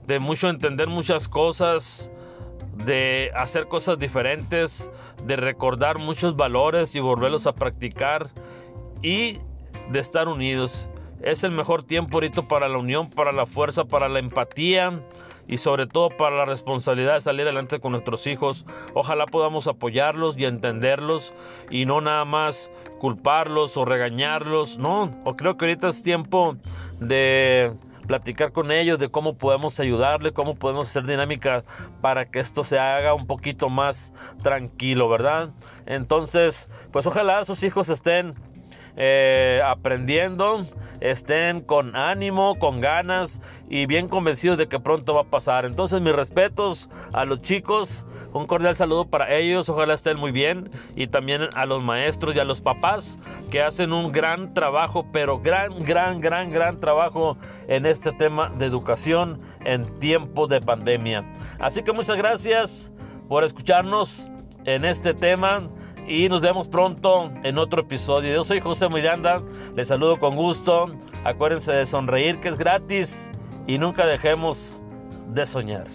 de 0.06 0.18
mucho 0.18 0.48
entender 0.48 0.88
muchas 0.88 1.28
cosas, 1.28 2.10
de 2.84 3.30
hacer 3.34 3.66
cosas 3.66 3.98
diferentes, 3.98 4.88
de 5.24 5.36
recordar 5.36 5.98
muchos 5.98 6.36
valores 6.36 6.94
y 6.94 7.00
volverlos 7.00 7.46
a 7.46 7.54
practicar 7.54 8.30
y 9.02 9.38
de 9.90 10.00
estar 10.00 10.28
unidos. 10.28 10.88
Es 11.22 11.42
el 11.42 11.50
mejor 11.50 11.82
tiempo 11.82 12.16
ahorita 12.16 12.42
para 12.42 12.68
la 12.68 12.78
unión, 12.78 13.10
para 13.10 13.32
la 13.32 13.46
fuerza, 13.46 13.84
para 13.84 14.08
la 14.08 14.20
empatía 14.20 15.00
y 15.48 15.58
sobre 15.58 15.86
todo 15.86 16.10
para 16.10 16.36
la 16.36 16.44
responsabilidad 16.44 17.14
de 17.14 17.22
salir 17.22 17.42
adelante 17.42 17.80
con 17.80 17.92
nuestros 17.92 18.26
hijos. 18.26 18.66
Ojalá 18.94 19.26
podamos 19.26 19.66
apoyarlos 19.66 20.38
y 20.38 20.44
entenderlos 20.44 21.32
y 21.70 21.86
no 21.86 22.00
nada 22.00 22.24
más 22.24 22.70
culparlos 23.00 23.76
o 23.76 23.84
regañarlos. 23.84 24.78
No, 24.78 25.10
o 25.24 25.34
creo 25.34 25.56
que 25.56 25.64
ahorita 25.64 25.88
es 25.88 26.02
tiempo 26.02 26.56
de 27.00 27.72
platicar 28.06 28.52
con 28.52 28.72
ellos 28.72 28.98
de 28.98 29.10
cómo 29.10 29.36
podemos 29.36 29.78
ayudarle, 29.78 30.32
cómo 30.32 30.56
podemos 30.56 30.88
hacer 30.88 31.04
dinámica 31.04 31.62
para 32.00 32.24
que 32.24 32.40
esto 32.40 32.64
se 32.64 32.78
haga 32.78 33.14
un 33.14 33.26
poquito 33.26 33.68
más 33.68 34.12
tranquilo, 34.42 35.08
¿verdad? 35.08 35.50
Entonces, 35.86 36.68
pues 36.90 37.06
ojalá 37.06 37.44
sus 37.44 37.62
hijos 37.62 37.88
estén 37.88 38.34
eh, 38.98 39.62
aprendiendo, 39.64 40.66
estén 41.00 41.62
con 41.62 41.96
ánimo, 41.96 42.58
con 42.58 42.82
ganas 42.82 43.40
y 43.70 43.86
bien 43.86 44.08
convencidos 44.08 44.58
de 44.58 44.68
que 44.68 44.78
pronto 44.80 45.14
va 45.14 45.22
a 45.22 45.30
pasar. 45.30 45.64
Entonces, 45.64 46.02
mis 46.02 46.12
respetos 46.12 46.90
a 47.14 47.24
los 47.24 47.40
chicos 47.40 48.04
un 48.32 48.46
cordial 48.46 48.76
saludo 48.76 49.06
para 49.06 49.34
ellos, 49.34 49.68
ojalá 49.68 49.94
estén 49.94 50.18
muy 50.18 50.32
bien. 50.32 50.70
Y 50.94 51.06
también 51.06 51.48
a 51.54 51.64
los 51.66 51.82
maestros 51.82 52.36
y 52.36 52.38
a 52.38 52.44
los 52.44 52.60
papás 52.60 53.18
que 53.50 53.62
hacen 53.62 53.92
un 53.92 54.12
gran 54.12 54.52
trabajo, 54.52 55.06
pero 55.12 55.40
gran, 55.40 55.82
gran, 55.84 56.20
gran, 56.20 56.50
gran 56.50 56.78
trabajo 56.78 57.38
en 57.68 57.86
este 57.86 58.12
tema 58.12 58.50
de 58.50 58.66
educación 58.66 59.40
en 59.64 59.98
tiempo 59.98 60.46
de 60.46 60.60
pandemia. 60.60 61.24
Así 61.58 61.82
que 61.82 61.92
muchas 61.92 62.18
gracias 62.18 62.92
por 63.28 63.44
escucharnos 63.44 64.28
en 64.64 64.84
este 64.84 65.14
tema 65.14 65.62
y 66.08 66.28
nos 66.30 66.40
vemos 66.40 66.68
pronto 66.68 67.30
en 67.42 67.58
otro 67.58 67.82
episodio. 67.82 68.34
Yo 68.34 68.44
soy 68.44 68.60
José 68.60 68.88
Miranda, 68.88 69.42
les 69.76 69.88
saludo 69.88 70.16
con 70.16 70.36
gusto. 70.36 70.86
Acuérdense 71.22 71.72
de 71.72 71.84
sonreír 71.84 72.40
que 72.40 72.48
es 72.48 72.56
gratis 72.56 73.30
y 73.66 73.78
nunca 73.78 74.06
dejemos 74.06 74.80
de 75.28 75.44
soñar. 75.44 75.86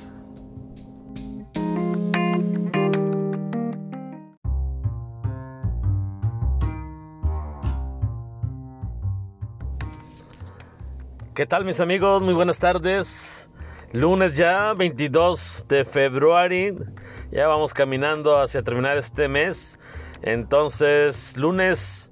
¿Qué 11.33 11.47
tal 11.47 11.65
mis 11.65 11.79
amigos? 11.79 12.21
Muy 12.21 12.35
buenas 12.35 12.59
tardes. 12.59 13.49
Lunes 13.91 14.37
ya, 14.37 14.73
22 14.73 15.65
de 15.67 15.83
febrero. 15.83 16.85
Ya 17.31 17.47
vamos 17.47 17.73
caminando 17.73 18.39
hacia 18.39 18.61
terminar 18.61 18.97
este 18.99 19.27
mes. 19.27 19.79
Entonces, 20.23 21.37
lunes 21.37 22.11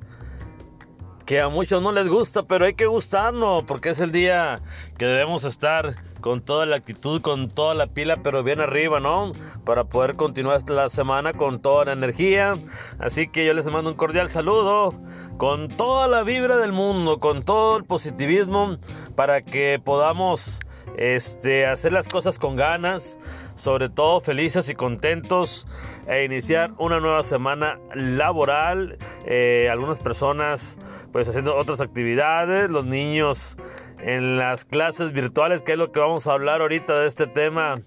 que 1.26 1.40
a 1.40 1.48
muchos 1.48 1.82
no 1.82 1.92
les 1.94 2.10
gusta, 2.10 2.44
pero 2.44 2.66
hay 2.66 2.74
que 2.74 2.86
gustarnos 2.86 3.64
porque 3.64 3.90
es 3.90 4.00
el 4.00 4.12
día 4.12 4.58
que 4.98 5.06
debemos 5.06 5.46
estar 5.46 5.96
con 6.20 6.42
toda 6.42 6.66
la 6.66 6.76
actitud, 6.76 7.22
con 7.22 7.50
toda 7.50 7.74
la 7.74 7.88
pila, 7.88 8.18
pero 8.22 8.44
bien 8.44 8.60
arriba, 8.60 9.00
¿no? 9.00 9.32
Para 9.66 9.86
poder 9.86 10.16
continuar 10.16 10.62
la 10.70 10.90
semana 10.90 11.34
con 11.34 11.62
toda 11.62 11.86
la 11.86 11.94
energía. 11.94 12.58
Así 13.00 13.28
que 13.28 13.46
yo 13.46 13.54
les 13.54 13.66
mando 13.66 13.90
un 13.90 13.96
cordial 13.96 14.30
saludo 14.30 14.94
con 15.38 15.70
toda 15.70 16.08
la 16.08 16.24
vibra 16.24 16.58
del 16.58 16.72
mundo, 16.74 17.20
con 17.20 17.44
todo 17.44 17.78
el 17.78 17.86
positivismo, 17.86 18.78
para 19.16 19.42
que 19.42 19.82
podamos 19.84 20.60
este, 20.98 21.66
hacer 21.66 21.94
las 21.94 22.08
cosas 22.08 22.38
con 22.38 22.56
ganas, 22.56 23.20
sobre 23.56 23.90
todo 23.90 24.22
felices 24.22 24.70
y 24.70 24.76
contentos 24.76 25.68
e 26.08 26.24
iniciar 26.24 26.72
una 26.78 27.00
nueva 27.00 27.24
semana 27.24 27.80
laboral. 27.94 28.98
Eh, 29.26 29.70
algunas 29.72 30.00
personas 30.00 30.78
pues 31.12 31.28
haciendo 31.28 31.56
otras 31.56 31.82
actividades, 31.82 32.70
los 32.70 32.86
niños 32.86 33.58
en 34.00 34.38
las 34.38 34.66
clases 34.66 35.12
virtuales, 35.12 35.62
que 35.62 35.74
es 35.74 35.78
lo 35.78 35.92
que 35.92 36.00
vamos 36.00 36.28
a 36.28 36.34
hablar 36.34 36.62
ahorita 36.62 37.00
de 37.00 37.08
este 37.08 37.28
tema 37.28 37.82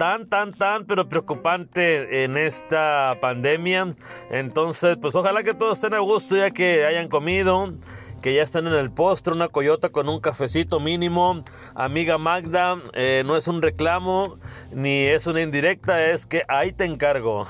tan, 0.00 0.30
tan, 0.30 0.54
tan, 0.54 0.86
pero 0.86 1.10
preocupante 1.10 2.24
en 2.24 2.38
esta 2.38 3.18
pandemia. 3.20 3.94
Entonces, 4.30 4.96
pues 5.00 5.14
ojalá 5.14 5.42
que 5.42 5.52
todos 5.52 5.74
estén 5.74 5.92
a 5.92 5.98
gusto 5.98 6.36
ya 6.36 6.50
que 6.52 6.86
hayan 6.86 7.08
comido, 7.08 7.74
que 8.20 8.34
ya 8.34 8.42
están 8.42 8.66
en 8.66 8.74
el 8.74 8.90
postre, 8.90 9.32
una 9.32 9.48
coyota 9.48 9.88
con 9.88 10.08
un 10.08 10.20
cafecito 10.20 10.80
mínimo. 10.80 11.42
Amiga 11.74 12.18
Magda, 12.18 12.78
eh, 12.92 13.22
no 13.24 13.36
es 13.36 13.48
un 13.48 13.62
reclamo 13.62 14.38
ni 14.72 15.04
es 15.04 15.26
una 15.26 15.40
indirecta, 15.40 16.06
es 16.10 16.26
que 16.26 16.42
ahí 16.48 16.72
te 16.72 16.84
encargo. 16.84 17.46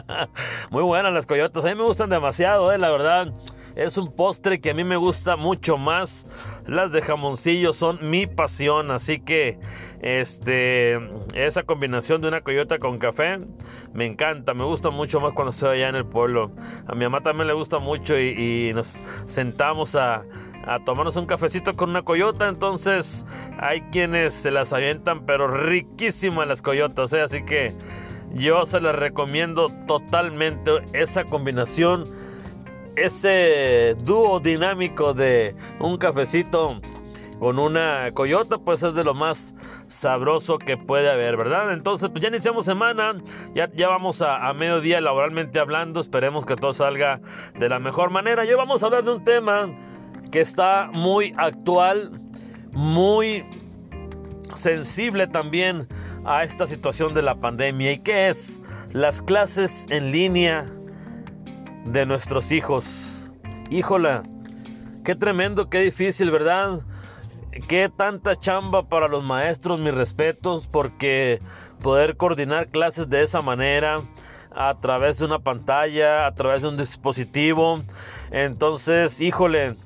Muy 0.70 0.82
buenas 0.82 1.12
las 1.12 1.26
coyotas, 1.26 1.64
a 1.64 1.68
mí 1.68 1.74
me 1.74 1.84
gustan 1.84 2.10
demasiado, 2.10 2.72
eh, 2.72 2.78
la 2.78 2.90
verdad. 2.90 3.32
Es 3.74 3.98
un 3.98 4.10
postre 4.10 4.60
que 4.60 4.70
a 4.70 4.74
mí 4.74 4.84
me 4.84 4.96
gusta 4.96 5.36
mucho 5.36 5.76
más. 5.76 6.26
Las 6.66 6.90
de 6.90 7.00
jamoncillo 7.00 7.72
son 7.72 7.98
mi 8.10 8.26
pasión, 8.26 8.90
así 8.90 9.20
que 9.20 9.58
este 10.00 10.98
esa 11.34 11.62
combinación 11.62 12.20
de 12.20 12.28
una 12.28 12.40
coyota 12.40 12.78
con 12.78 12.98
café 12.98 13.38
me 13.94 14.04
encanta, 14.04 14.52
me 14.52 14.64
gusta 14.64 14.90
mucho 14.90 15.20
más 15.20 15.32
cuando 15.32 15.52
estoy 15.52 15.78
allá 15.78 15.88
en 15.88 15.96
el 15.96 16.06
pueblo. 16.06 16.50
A 16.86 16.94
mi 16.94 17.04
mamá 17.04 17.20
también 17.20 17.46
le 17.46 17.54
gusta 17.54 17.78
mucho 17.78 18.18
y, 18.18 18.72
nos 18.74 19.00
sentamos 19.26 19.94
a, 19.94 20.24
a 20.66 20.84
tomarnos 20.84 21.16
un 21.16 21.26
cafecito 21.26 21.72
con 21.74 21.90
una 21.90 22.02
coyota. 22.02 22.48
Entonces 22.48 23.24
hay 23.58 23.82
quienes 23.92 24.34
se 24.34 24.50
las 24.50 24.72
avientan, 24.72 25.24
pero 25.24 25.48
riquísimas 25.48 26.48
las 26.48 26.62
coyotas, 26.62 27.12
¿eh? 27.12 27.22
así 27.22 27.44
que 27.44 27.74
yo 28.34 28.66
se 28.66 28.80
las 28.80 28.94
recomiendo 28.94 29.68
totalmente 29.86 30.72
esa 30.92 31.24
combinación 31.24 32.25
ese 32.96 33.94
dúo 34.04 34.40
dinámico 34.40 35.14
de 35.14 35.54
un 35.78 35.98
cafecito 35.98 36.80
con 37.38 37.58
una 37.58 38.10
coyota, 38.14 38.58
pues 38.58 38.82
es 38.82 38.94
de 38.94 39.04
lo 39.04 39.14
más 39.14 39.54
sabroso 39.88 40.58
que 40.58 40.76
puede 40.76 41.10
haber, 41.10 41.36
¿verdad? 41.36 41.72
Entonces, 41.72 42.08
pues 42.08 42.22
ya 42.22 42.28
iniciamos 42.28 42.64
semana, 42.64 43.14
ya, 43.54 43.70
ya 43.72 43.88
vamos 43.88 44.22
a, 44.22 44.48
a, 44.48 44.54
mediodía 44.54 45.00
laboralmente 45.00 45.58
hablando, 45.58 46.00
esperemos 46.00 46.46
que 46.46 46.56
todo 46.56 46.72
salga 46.72 47.20
de 47.58 47.68
la 47.68 47.78
mejor 47.78 48.10
manera. 48.10 48.44
Y 48.44 48.48
hoy 48.48 48.56
vamos 48.56 48.82
a 48.82 48.86
hablar 48.86 49.04
de 49.04 49.12
un 49.12 49.24
tema 49.24 49.68
que 50.30 50.40
está 50.40 50.90
muy 50.92 51.34
actual, 51.36 52.10
muy 52.72 53.44
sensible 54.54 55.26
también 55.26 55.86
a 56.24 56.42
esta 56.42 56.66
situación 56.66 57.14
de 57.14 57.22
la 57.22 57.36
pandemia 57.36 57.92
y 57.92 57.98
que 58.00 58.28
es 58.28 58.60
las 58.92 59.20
clases 59.22 59.86
en 59.90 60.10
línea 60.10 60.66
de 61.86 62.06
nuestros 62.06 62.52
hijos. 62.52 63.30
Híjola, 63.70 64.22
qué 65.04 65.14
tremendo, 65.14 65.68
qué 65.70 65.80
difícil, 65.80 66.30
¿verdad? 66.30 66.80
Qué 67.68 67.90
tanta 67.94 68.36
chamba 68.36 68.88
para 68.88 69.08
los 69.08 69.24
maestros, 69.24 69.80
mis 69.80 69.94
respetos, 69.94 70.68
porque 70.68 71.40
poder 71.82 72.16
coordinar 72.16 72.68
clases 72.68 73.08
de 73.08 73.22
esa 73.22 73.40
manera, 73.40 74.02
a 74.54 74.78
través 74.80 75.18
de 75.18 75.26
una 75.26 75.38
pantalla, 75.38 76.26
a 76.26 76.34
través 76.34 76.62
de 76.62 76.68
un 76.68 76.76
dispositivo. 76.76 77.82
Entonces, 78.30 79.20
híjole, 79.20 79.76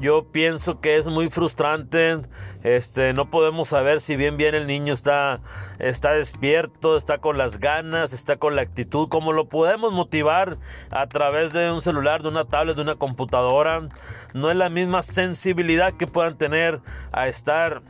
yo 0.00 0.24
pienso 0.32 0.80
que 0.80 0.96
es 0.96 1.06
muy 1.06 1.30
frustrante. 1.30 2.18
Este, 2.62 3.12
no 3.12 3.30
podemos 3.30 3.68
saber 3.68 4.00
si 4.00 4.16
bien 4.16 4.36
bien 4.36 4.54
el 4.54 4.66
niño 4.66 4.92
está, 4.92 5.40
está 5.78 6.12
despierto, 6.12 6.96
está 6.96 7.18
con 7.18 7.38
las 7.38 7.58
ganas, 7.58 8.12
está 8.12 8.36
con 8.36 8.56
la 8.56 8.62
actitud, 8.62 9.08
como 9.08 9.32
lo 9.32 9.48
podemos 9.48 9.92
motivar 9.92 10.56
a 10.90 11.06
través 11.06 11.52
de 11.52 11.70
un 11.70 11.82
celular, 11.82 12.22
de 12.22 12.28
una 12.28 12.44
tablet, 12.44 12.76
de 12.76 12.82
una 12.82 12.96
computadora. 12.96 13.88
No 14.34 14.50
es 14.50 14.56
la 14.56 14.68
misma 14.68 15.02
sensibilidad 15.02 15.94
que 15.94 16.06
puedan 16.06 16.36
tener 16.36 16.80
a 17.12 17.28
estar 17.28 17.82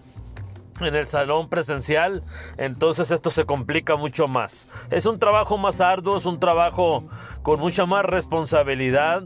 en 0.80 0.94
el 0.94 1.06
salón 1.06 1.48
presencial, 1.48 2.22
entonces 2.56 3.10
esto 3.10 3.30
se 3.30 3.44
complica 3.44 3.96
mucho 3.96 4.28
más. 4.28 4.68
Es 4.90 5.04
un 5.04 5.18
trabajo 5.18 5.58
más 5.58 5.80
arduo, 5.80 6.16
es 6.16 6.24
un 6.24 6.40
trabajo 6.40 7.04
con 7.42 7.60
mucha 7.60 7.84
más 7.84 8.04
responsabilidad 8.04 9.24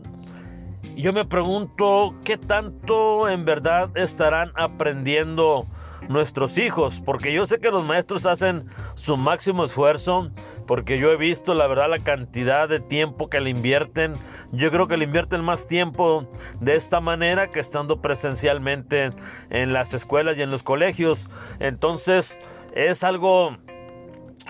yo 1.03 1.13
me 1.13 1.25
pregunto 1.25 2.15
qué 2.25 2.37
tanto 2.37 3.29
en 3.29 3.45
verdad 3.45 3.91
estarán 3.97 4.51
aprendiendo 4.55 5.67
nuestros 6.09 6.59
hijos, 6.59 7.01
porque 7.05 7.33
yo 7.33 7.47
sé 7.47 7.59
que 7.59 7.71
los 7.71 7.85
maestros 7.85 8.27
hacen 8.27 8.67
su 8.95 9.17
máximo 9.17 9.65
esfuerzo, 9.65 10.31
porque 10.67 10.99
yo 10.99 11.11
he 11.11 11.17
visto 11.17 11.55
la 11.55 11.67
verdad 11.67 11.89
la 11.89 12.01
cantidad 12.01 12.69
de 12.69 12.81
tiempo 12.81 13.29
que 13.29 13.41
le 13.41 13.51
invierten. 13.51 14.15
Yo 14.53 14.71
creo 14.71 14.87
que 14.87 14.97
le 14.97 15.05
invierten 15.05 15.43
más 15.43 15.67
tiempo 15.67 16.29
de 16.61 16.77
esta 16.77 17.01
manera 17.01 17.49
que 17.49 17.61
estando 17.61 18.01
presencialmente 18.01 19.11
en 19.51 19.73
las 19.73 19.95
escuelas 19.95 20.37
y 20.37 20.43
en 20.43 20.51
los 20.51 20.63
colegios. 20.63 21.31
Entonces 21.59 22.39
es 22.75 23.03
algo 23.03 23.57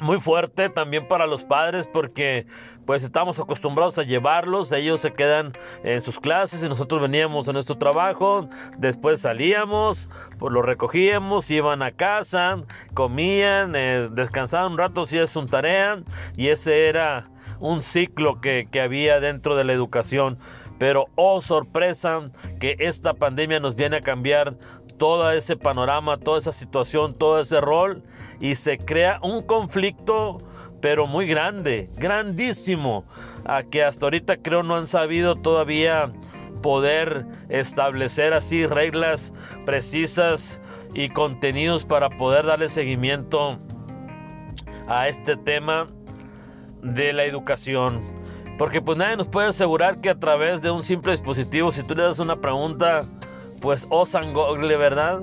muy 0.00 0.20
fuerte 0.20 0.70
también 0.70 1.06
para 1.06 1.26
los 1.26 1.44
padres 1.44 1.88
porque 1.92 2.46
pues 2.86 3.02
estamos 3.02 3.40
acostumbrados 3.40 3.98
a 3.98 4.02
llevarlos, 4.02 4.72
ellos 4.72 5.00
se 5.00 5.12
quedan 5.12 5.52
en 5.82 6.00
sus 6.00 6.18
clases 6.18 6.62
y 6.62 6.68
nosotros 6.68 7.00
veníamos 7.00 7.48
a 7.48 7.52
nuestro 7.52 7.76
trabajo, 7.76 8.48
después 8.78 9.20
salíamos, 9.20 10.10
pues 10.38 10.52
los 10.52 10.64
recogíamos, 10.64 11.50
iban 11.50 11.82
a 11.82 11.92
casa, 11.92 12.62
comían, 12.94 13.74
eh, 13.76 14.08
descansaban 14.10 14.72
un 14.72 14.78
rato 14.78 15.06
si 15.06 15.18
es 15.18 15.34
un 15.36 15.48
tarea 15.48 16.02
y 16.36 16.48
ese 16.48 16.88
era 16.88 17.28
un 17.60 17.82
ciclo 17.82 18.40
que, 18.40 18.68
que 18.70 18.80
había 18.80 19.20
dentro 19.20 19.56
de 19.56 19.64
la 19.64 19.72
educación. 19.72 20.38
Pero 20.78 21.06
oh 21.14 21.40
sorpresa 21.40 22.30
que 22.58 22.76
esta 22.80 23.14
pandemia 23.14 23.60
nos 23.60 23.76
viene 23.76 23.98
a 23.98 24.00
cambiar 24.00 24.56
todo 24.98 25.30
ese 25.30 25.56
panorama, 25.56 26.18
toda 26.18 26.38
esa 26.38 26.52
situación, 26.52 27.14
todo 27.14 27.40
ese 27.40 27.60
rol 27.60 28.02
y 28.40 28.56
se 28.56 28.78
crea 28.78 29.18
un 29.22 29.42
conflicto 29.42 30.38
pero 30.84 31.06
muy 31.06 31.26
grande, 31.26 31.88
grandísimo, 31.96 33.06
a 33.46 33.62
que 33.62 33.82
hasta 33.82 34.04
ahorita 34.04 34.36
creo 34.42 34.62
no 34.62 34.76
han 34.76 34.86
sabido 34.86 35.34
todavía 35.34 36.12
poder 36.60 37.24
establecer 37.48 38.34
así 38.34 38.66
reglas 38.66 39.32
precisas 39.64 40.60
y 40.92 41.08
contenidos 41.08 41.86
para 41.86 42.10
poder 42.10 42.44
darle 42.44 42.68
seguimiento 42.68 43.58
a 44.86 45.08
este 45.08 45.38
tema 45.38 45.88
de 46.82 47.14
la 47.14 47.24
educación. 47.24 48.02
Porque 48.58 48.82
pues 48.82 48.98
nadie 48.98 49.16
nos 49.16 49.28
puede 49.28 49.48
asegurar 49.48 50.02
que 50.02 50.10
a 50.10 50.20
través 50.20 50.60
de 50.60 50.70
un 50.70 50.82
simple 50.82 51.12
dispositivo, 51.12 51.72
si 51.72 51.82
tú 51.82 51.94
le 51.94 52.02
das 52.02 52.18
una 52.18 52.42
pregunta, 52.42 53.06
pues 53.62 53.86
o 53.88 54.04
San 54.04 54.34
Google, 54.34 54.76
¿verdad? 54.76 55.22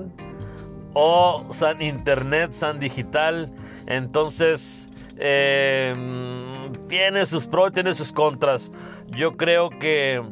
O 0.92 1.46
San 1.50 1.82
Internet, 1.82 2.50
San 2.50 2.80
Digital. 2.80 3.52
Entonces, 3.86 4.81
eh, 5.18 5.94
tiene 6.88 7.26
sus 7.26 7.46
pros 7.46 7.70
y 7.70 7.74
tiene 7.74 7.94
sus 7.94 8.12
contras. 8.12 8.72
Yo 9.08 9.36
creo 9.36 9.70
que, 9.70 10.22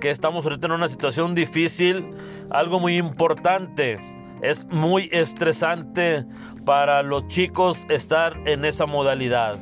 que 0.00 0.10
estamos 0.10 0.44
ahorita 0.44 0.66
en 0.66 0.72
una 0.72 0.88
situación 0.88 1.34
difícil. 1.34 2.04
Algo 2.50 2.80
muy 2.80 2.96
importante. 2.96 3.98
Es 4.42 4.64
muy 4.66 5.08
estresante 5.12 6.24
para 6.64 7.02
los 7.02 7.26
chicos 7.28 7.84
estar 7.88 8.36
en 8.46 8.64
esa 8.64 8.86
modalidad. 8.86 9.58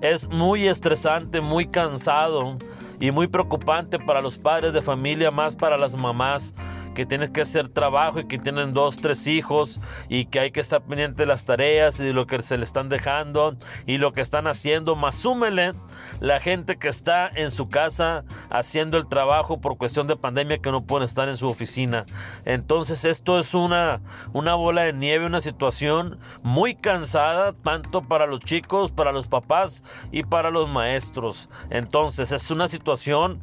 Es 0.00 0.28
muy 0.28 0.68
estresante, 0.68 1.40
muy 1.40 1.66
cansado 1.66 2.58
y 3.00 3.10
muy 3.10 3.26
preocupante 3.26 3.98
para 3.98 4.20
los 4.20 4.38
padres 4.38 4.72
de 4.72 4.82
familia, 4.82 5.30
más 5.30 5.56
para 5.56 5.76
las 5.76 5.94
mamás 5.94 6.54
que 7.00 7.06
tienes 7.06 7.30
que 7.30 7.40
hacer 7.40 7.70
trabajo 7.70 8.20
y 8.20 8.26
que 8.26 8.38
tienen 8.38 8.74
dos, 8.74 8.98
tres 9.00 9.26
hijos 9.26 9.80
y 10.10 10.26
que 10.26 10.38
hay 10.38 10.50
que 10.50 10.60
estar 10.60 10.82
pendiente 10.82 11.22
de 11.22 11.26
las 11.26 11.46
tareas 11.46 11.98
y 11.98 12.04
de 12.04 12.12
lo 12.12 12.26
que 12.26 12.42
se 12.42 12.58
le 12.58 12.64
están 12.64 12.90
dejando 12.90 13.56
y 13.86 13.96
lo 13.96 14.12
que 14.12 14.20
están 14.20 14.46
haciendo, 14.46 14.96
más 14.96 15.16
súmele 15.16 15.72
la 16.20 16.40
gente 16.40 16.76
que 16.76 16.88
está 16.88 17.26
en 17.26 17.52
su 17.52 17.70
casa 17.70 18.24
haciendo 18.50 18.98
el 18.98 19.08
trabajo 19.08 19.62
por 19.62 19.78
cuestión 19.78 20.08
de 20.08 20.16
pandemia 20.16 20.58
que 20.58 20.70
no 20.70 20.84
pueden 20.84 21.08
estar 21.08 21.30
en 21.30 21.38
su 21.38 21.48
oficina. 21.48 22.04
Entonces 22.44 23.06
esto 23.06 23.38
es 23.38 23.54
una, 23.54 24.02
una 24.34 24.54
bola 24.54 24.82
de 24.82 24.92
nieve, 24.92 25.24
una 25.24 25.40
situación 25.40 26.18
muy 26.42 26.74
cansada, 26.74 27.54
tanto 27.54 28.02
para 28.02 28.26
los 28.26 28.40
chicos, 28.40 28.92
para 28.92 29.10
los 29.10 29.26
papás 29.26 29.84
y 30.12 30.24
para 30.24 30.50
los 30.50 30.68
maestros. 30.68 31.48
Entonces 31.70 32.30
es 32.30 32.50
una 32.50 32.68
situación 32.68 33.40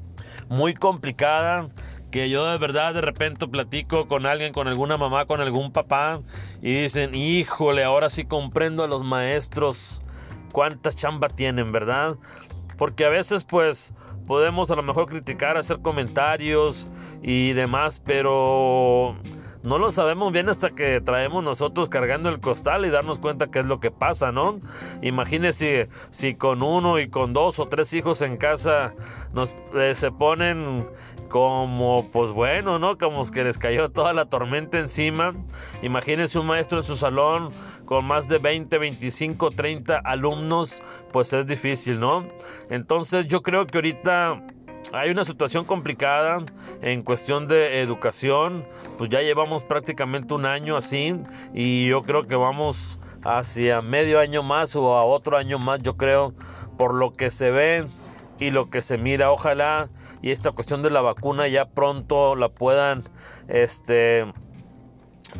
muy 0.49 0.73
complicada 0.73 1.67
que 2.11 2.29
yo 2.29 2.45
de 2.45 2.57
verdad 2.57 2.93
de 2.93 3.01
repente 3.01 3.47
platico 3.47 4.07
con 4.07 4.25
alguien, 4.25 4.53
con 4.53 4.67
alguna 4.67 4.97
mamá, 4.97 5.25
con 5.25 5.41
algún 5.41 5.71
papá 5.71 6.21
y 6.61 6.81
dicen, 6.81 7.13
híjole, 7.15 7.83
ahora 7.83 8.09
sí 8.09 8.25
comprendo 8.25 8.83
a 8.83 8.87
los 8.87 9.03
maestros 9.03 10.01
cuánta 10.51 10.91
chamba 10.91 11.27
tienen, 11.27 11.71
¿verdad? 11.71 12.15
Porque 12.77 13.05
a 13.05 13.09
veces 13.09 13.43
pues 13.43 13.93
podemos 14.25 14.71
a 14.71 14.75
lo 14.75 14.83
mejor 14.83 15.07
criticar, 15.07 15.57
hacer 15.57 15.79
comentarios 15.79 16.87
y 17.21 17.53
demás, 17.53 18.01
pero 18.05 19.15
no 19.63 19.77
lo 19.79 19.91
sabemos 19.91 20.31
bien 20.31 20.49
hasta 20.49 20.69
que 20.69 21.01
traemos 21.01 21.43
nosotros 21.43 21.89
cargando 21.89 22.29
el 22.29 22.39
costal 22.39 22.85
y 22.85 22.89
darnos 22.89 23.19
cuenta 23.19 23.47
qué 23.47 23.59
es 23.59 23.65
lo 23.65 23.79
que 23.79 23.91
pasa, 23.91 24.31
¿no? 24.31 24.61
Imagínese 25.01 25.89
si 26.11 26.35
con 26.35 26.61
uno 26.61 26.99
y 26.99 27.09
con 27.09 27.33
dos 27.33 27.59
o 27.59 27.65
tres 27.65 27.91
hijos 27.93 28.21
en 28.21 28.37
casa 28.37 28.93
nos 29.33 29.53
eh, 29.75 29.93
se 29.95 30.11
ponen 30.11 30.87
como 31.29 32.09
pues 32.11 32.31
bueno, 32.31 32.79
¿no? 32.79 32.97
Como 32.97 33.29
que 33.29 33.43
les 33.43 33.57
cayó 33.57 33.89
toda 33.89 34.13
la 34.13 34.25
tormenta 34.25 34.79
encima. 34.79 35.33
Imagínense 35.81 36.39
un 36.39 36.47
maestro 36.47 36.79
en 36.79 36.83
su 36.83 36.97
salón 36.97 37.49
con 37.85 38.05
más 38.05 38.27
de 38.27 38.37
20, 38.37 38.77
25, 38.77 39.51
30 39.51 39.97
alumnos, 39.97 40.81
pues 41.11 41.31
es 41.33 41.47
difícil, 41.47 41.99
¿no? 41.99 42.25
Entonces 42.69 43.27
yo 43.27 43.41
creo 43.41 43.65
que 43.65 43.77
ahorita 43.77 44.41
hay 44.93 45.09
una 45.09 45.25
situación 45.25 45.65
complicada 45.65 46.43
en 46.81 47.03
cuestión 47.03 47.47
de 47.47 47.81
educación, 47.81 48.65
pues 48.97 49.09
ya 49.09 49.21
llevamos 49.21 49.63
prácticamente 49.63 50.33
un 50.33 50.45
año 50.45 50.77
así 50.77 51.15
y 51.53 51.87
yo 51.87 52.03
creo 52.03 52.27
que 52.27 52.35
vamos 52.35 52.99
hacia 53.23 53.81
medio 53.81 54.19
año 54.19 54.43
más 54.43 54.75
o 54.75 54.95
a 54.95 55.03
otro 55.03 55.37
año 55.37 55.59
más, 55.59 55.81
yo 55.81 55.97
creo, 55.97 56.33
por 56.77 56.93
lo 56.93 57.13
que 57.13 57.31
se 57.31 57.51
ve 57.51 57.85
y 58.39 58.51
lo 58.51 58.69
que 58.69 58.81
se 58.81 58.97
mira. 58.97 59.31
Ojalá 59.31 59.89
y 60.21 60.31
esta 60.31 60.51
cuestión 60.51 60.81
de 60.81 60.89
la 60.89 61.01
vacuna 61.01 61.47
ya 61.47 61.65
pronto 61.65 62.35
la 62.35 62.49
puedan 62.49 63.03
este 63.47 64.25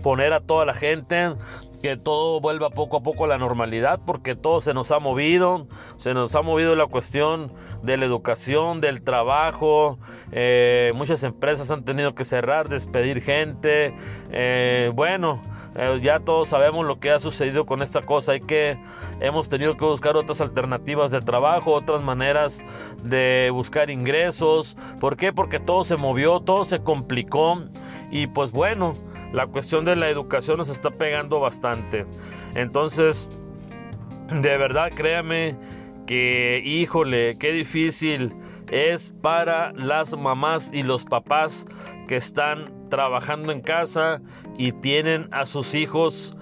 poner 0.03 0.33
a 0.33 0.41
toda 0.41 0.65
la 0.65 0.73
gente 0.73 1.33
que 1.81 1.95
todo 1.95 2.41
vuelva 2.41 2.69
poco 2.69 2.97
a 2.97 3.03
poco 3.03 3.25
a 3.25 3.27
la 3.27 3.37
normalidad 3.37 3.99
porque 4.05 4.35
todo 4.35 4.61
se 4.61 4.73
nos 4.73 4.91
ha 4.91 4.99
movido 4.99 5.67
se 5.97 6.13
nos 6.13 6.35
ha 6.35 6.41
movido 6.41 6.75
la 6.75 6.87
cuestión 6.87 7.53
de 7.83 7.97
la 7.97 8.05
educación 8.05 8.81
del 8.81 9.03
trabajo 9.03 9.99
eh, 10.31 10.91
muchas 10.95 11.23
empresas 11.23 11.71
han 11.71 11.85
tenido 11.85 12.15
que 12.15 12.25
cerrar 12.25 12.67
despedir 12.67 13.21
gente 13.21 13.93
eh, 14.31 14.91
bueno 14.93 15.41
eh, 15.75 15.99
ya 16.01 16.19
todos 16.19 16.49
sabemos 16.49 16.85
lo 16.85 16.99
que 16.99 17.11
ha 17.11 17.19
sucedido 17.19 17.65
con 17.65 17.81
esta 17.81 18.01
cosa 18.01 18.33
hay 18.33 18.41
que 18.41 18.77
hemos 19.19 19.49
tenido 19.49 19.77
que 19.77 19.85
buscar 19.85 20.15
otras 20.15 20.41
alternativas 20.41 21.11
de 21.11 21.21
trabajo 21.21 21.73
otras 21.73 22.03
maneras 22.03 22.61
de 23.03 23.49
buscar 23.51 23.89
ingresos 23.89 24.77
¿por 24.99 25.17
qué? 25.17 25.33
porque 25.33 25.59
todo 25.59 25.83
se 25.83 25.97
movió 25.97 26.39
todo 26.39 26.65
se 26.65 26.79
complicó 26.79 27.61
y 28.11 28.27
pues 28.27 28.51
bueno 28.51 28.95
la 29.31 29.47
cuestión 29.47 29.85
de 29.85 29.95
la 29.95 30.09
educación 30.09 30.57
nos 30.57 30.69
está 30.69 30.91
pegando 30.91 31.39
bastante. 31.39 32.05
Entonces, 32.55 33.29
de 34.29 34.57
verdad, 34.57 34.91
créame 34.95 35.55
que, 36.05 36.61
híjole, 36.63 37.37
qué 37.37 37.51
difícil 37.51 38.33
es 38.71 39.13
para 39.21 39.73
las 39.73 40.17
mamás 40.17 40.71
y 40.73 40.83
los 40.83 41.05
papás 41.05 41.65
que 42.07 42.17
están 42.17 42.89
trabajando 42.89 43.51
en 43.51 43.61
casa 43.61 44.21
y 44.57 44.71
tienen 44.71 45.27
a 45.31 45.45
sus 45.45 45.75
hijos 45.75 46.37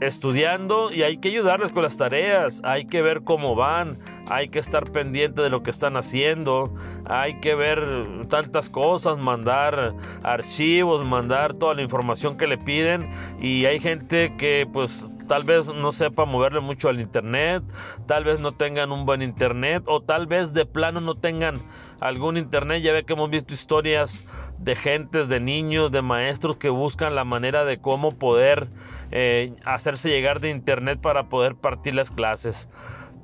estudiando 0.00 0.92
y 0.92 1.02
hay 1.02 1.18
que 1.18 1.28
ayudarles 1.28 1.72
con 1.72 1.82
las 1.82 1.96
tareas, 1.96 2.60
hay 2.64 2.86
que 2.86 3.00
ver 3.00 3.22
cómo 3.22 3.54
van, 3.54 3.98
hay 4.28 4.48
que 4.48 4.58
estar 4.58 4.90
pendiente 4.90 5.42
de 5.42 5.50
lo 5.50 5.62
que 5.62 5.70
están 5.70 5.96
haciendo, 5.96 6.74
hay 7.06 7.40
que 7.40 7.54
ver 7.54 7.80
tantas 8.28 8.68
cosas, 8.68 9.18
mandar 9.18 9.94
archivos, 10.22 11.04
mandar 11.04 11.54
toda 11.54 11.74
la 11.74 11.82
información 11.82 12.36
que 12.36 12.46
le 12.46 12.58
piden 12.58 13.08
y 13.40 13.66
hay 13.66 13.80
gente 13.80 14.36
que 14.36 14.66
pues 14.70 15.08
tal 15.28 15.44
vez 15.44 15.66
no 15.66 15.92
sepa 15.92 16.24
moverle 16.26 16.60
mucho 16.60 16.88
al 16.88 17.00
internet, 17.00 17.62
tal 18.06 18.24
vez 18.24 18.40
no 18.40 18.52
tengan 18.52 18.92
un 18.92 19.06
buen 19.06 19.22
internet 19.22 19.84
o 19.86 20.02
tal 20.02 20.26
vez 20.26 20.52
de 20.52 20.66
plano 20.66 21.00
no 21.00 21.14
tengan 21.14 21.62
algún 22.00 22.36
internet, 22.36 22.82
ya 22.82 22.92
ve 22.92 23.04
que 23.04 23.14
hemos 23.14 23.30
visto 23.30 23.54
historias 23.54 24.24
de 24.58 24.76
gentes, 24.76 25.28
de 25.28 25.40
niños, 25.40 25.92
de 25.92 26.02
maestros 26.02 26.56
que 26.56 26.68
buscan 26.68 27.14
la 27.14 27.24
manera 27.24 27.64
de 27.64 27.78
cómo 27.78 28.10
poder 28.10 28.68
eh, 29.10 29.54
hacerse 29.64 30.10
llegar 30.10 30.40
de 30.40 30.50
internet 30.50 31.00
para 31.00 31.24
poder 31.28 31.54
partir 31.54 31.94
las 31.94 32.10
clases. 32.10 32.68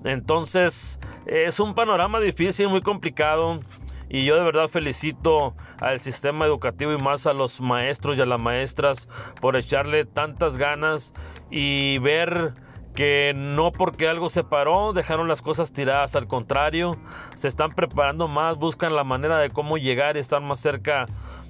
Entonces 0.04 0.98
es 1.26 1.60
un 1.60 1.74
panorama 1.74 2.20
difícil, 2.20 2.68
muy 2.68 2.82
complicado. 2.82 3.60
Y 4.08 4.24
yo 4.24 4.34
de 4.34 4.42
verdad 4.42 4.68
felicito 4.68 5.54
al 5.78 6.00
sistema 6.00 6.44
educativo 6.44 6.92
y 6.92 6.98
más 6.98 7.28
a 7.28 7.32
los 7.32 7.60
maestros 7.60 8.16
y 8.16 8.20
a 8.20 8.26
las 8.26 8.42
maestras 8.42 9.08
por 9.40 9.54
echarle 9.56 10.04
tantas 10.04 10.56
ganas 10.56 11.14
y 11.48 11.98
ver 11.98 12.54
que 12.94 13.32
no 13.34 13.72
porque 13.72 14.08
algo 14.08 14.30
se 14.30 14.44
paró 14.44 14.92
dejaron 14.92 15.28
las 15.28 15.42
cosas 15.42 15.72
tiradas, 15.72 16.16
al 16.16 16.26
contrario, 16.26 16.96
se 17.36 17.48
están 17.48 17.72
preparando 17.72 18.28
más, 18.28 18.56
buscan 18.56 18.94
la 18.94 19.04
manera 19.04 19.38
de 19.38 19.50
cómo 19.50 19.78
llegar 19.78 20.16
y 20.16 20.20
estar 20.20 20.40
más 20.42 20.60
cerca 20.60 21.06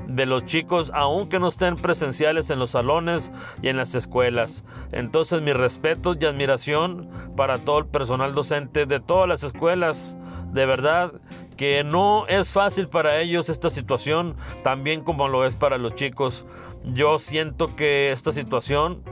de 0.07 0.26
los 0.26 0.44
chicos, 0.44 0.90
aunque 0.94 1.38
no 1.38 1.48
estén 1.48 1.76
presenciales 1.76 2.50
en 2.50 2.59
los 2.59 2.70
salones 2.70 3.31
y 3.62 3.68
en 3.68 3.76
las 3.76 3.94
escuelas. 3.94 4.64
Entonces 4.92 5.42
mi 5.42 5.53
respeto 5.53 6.14
y 6.18 6.24
admiración 6.24 7.09
para 7.37 7.59
todo 7.59 7.79
el 7.79 7.87
personal 7.87 8.35
docente 8.35 8.87
de 8.87 9.00
todas 9.00 9.29
las 9.29 9.42
escuelas. 9.42 10.16
De 10.53 10.66
verdad 10.66 11.12
que 11.57 11.85
no 11.85 12.26
es 12.26 12.53
fácil 12.53 12.88
para 12.88 13.20
ellos 13.20 13.48
esta 13.48 13.70
situación, 13.70 14.37
también 14.64 15.03
como 15.03 15.29
lo 15.29 15.46
es 15.46 15.55
para 15.55 15.79
los 15.79 15.94
chicos. 15.94 16.44
Yo 16.85 17.18
siento 17.18 17.76
que 17.76 18.11
esta 18.11 18.33
situación 18.33 19.03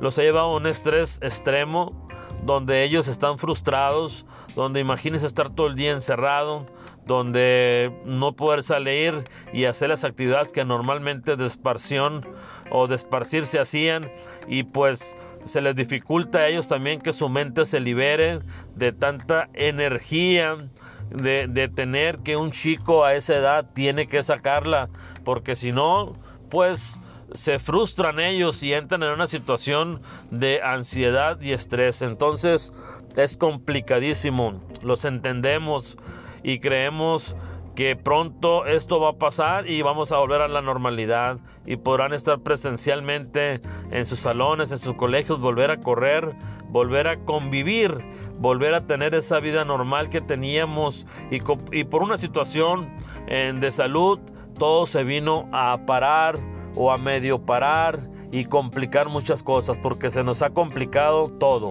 los 0.00 0.18
ha 0.18 0.22
llevado 0.22 0.46
a 0.46 0.56
un 0.56 0.66
estrés 0.66 1.18
extremo, 1.22 2.08
donde 2.42 2.84
ellos 2.84 3.08
están 3.08 3.38
frustrados, 3.38 4.26
donde 4.54 4.80
imagínense 4.80 5.26
estar 5.26 5.50
todo 5.50 5.66
el 5.66 5.74
día 5.74 5.92
encerrado, 5.92 6.66
donde 7.06 7.92
no 8.04 8.32
poder 8.32 8.62
salir 8.62 9.24
y 9.52 9.64
hacer 9.64 9.88
las 9.88 10.04
actividades 10.04 10.52
que 10.52 10.64
normalmente 10.64 11.36
de 11.36 11.46
esparción 11.46 12.26
o 12.70 12.88
de 12.88 12.96
esparcir 12.96 13.46
se 13.46 13.60
hacían. 13.60 14.10
Y 14.48 14.64
pues 14.64 15.16
se 15.44 15.60
les 15.60 15.76
dificulta 15.76 16.38
a 16.38 16.48
ellos 16.48 16.68
también 16.68 17.00
que 17.00 17.12
su 17.12 17.28
mente 17.28 17.64
se 17.64 17.80
libere 17.80 18.40
de 18.74 18.92
tanta 18.92 19.48
energía 19.54 20.56
de, 21.10 21.46
de 21.48 21.68
tener 21.68 22.18
que 22.18 22.36
un 22.36 22.50
chico 22.50 23.04
a 23.04 23.14
esa 23.14 23.36
edad 23.36 23.70
tiene 23.72 24.08
que 24.08 24.24
sacarla 24.24 24.88
porque 25.24 25.54
si 25.54 25.70
no 25.70 26.14
pues 26.50 26.98
se 27.36 27.58
frustran 27.58 28.20
ellos 28.20 28.62
y 28.62 28.72
entran 28.72 29.02
en 29.02 29.10
una 29.10 29.26
situación 29.26 30.00
de 30.30 30.62
ansiedad 30.62 31.40
y 31.40 31.52
estrés. 31.52 32.02
Entonces 32.02 32.72
es 33.16 33.36
complicadísimo. 33.36 34.60
Los 34.82 35.04
entendemos 35.04 35.96
y 36.42 36.60
creemos 36.60 37.36
que 37.74 37.94
pronto 37.94 38.64
esto 38.66 39.00
va 39.00 39.10
a 39.10 39.18
pasar 39.18 39.68
y 39.68 39.82
vamos 39.82 40.10
a 40.10 40.18
volver 40.18 40.40
a 40.40 40.48
la 40.48 40.62
normalidad 40.62 41.38
y 41.66 41.76
podrán 41.76 42.14
estar 42.14 42.40
presencialmente 42.40 43.60
en 43.90 44.06
sus 44.06 44.20
salones, 44.20 44.72
en 44.72 44.78
sus 44.78 44.96
colegios, 44.96 45.40
volver 45.40 45.70
a 45.70 45.80
correr, 45.80 46.34
volver 46.70 47.06
a 47.06 47.18
convivir, 47.18 47.98
volver 48.38 48.74
a 48.74 48.86
tener 48.86 49.14
esa 49.14 49.40
vida 49.40 49.64
normal 49.64 50.08
que 50.08 50.20
teníamos 50.20 51.06
y, 51.30 51.84
por 51.84 52.02
una 52.02 52.16
situación 52.16 52.88
de 53.26 53.72
salud 53.72 54.20
todo 54.58 54.86
se 54.86 55.04
vino 55.04 55.48
a 55.52 55.78
parar 55.86 56.38
o 56.76 56.92
a 56.92 56.98
medio 56.98 57.40
parar 57.40 57.98
y 58.30 58.44
complicar 58.44 59.08
muchas 59.08 59.42
cosas 59.42 59.78
porque 59.78 60.10
se 60.10 60.22
nos 60.22 60.42
ha 60.42 60.50
complicado 60.50 61.30
todo 61.30 61.70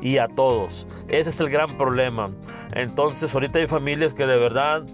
y 0.00 0.18
a 0.18 0.28
todos. 0.28 0.86
Ese 1.08 1.30
es 1.30 1.40
el 1.40 1.50
gran 1.50 1.76
problema. 1.76 2.30
Entonces 2.74 3.32
ahorita 3.34 3.58
hay 3.58 3.66
familias 3.66 4.14
que 4.14 4.26
de 4.26 4.36
verdad 4.36 4.84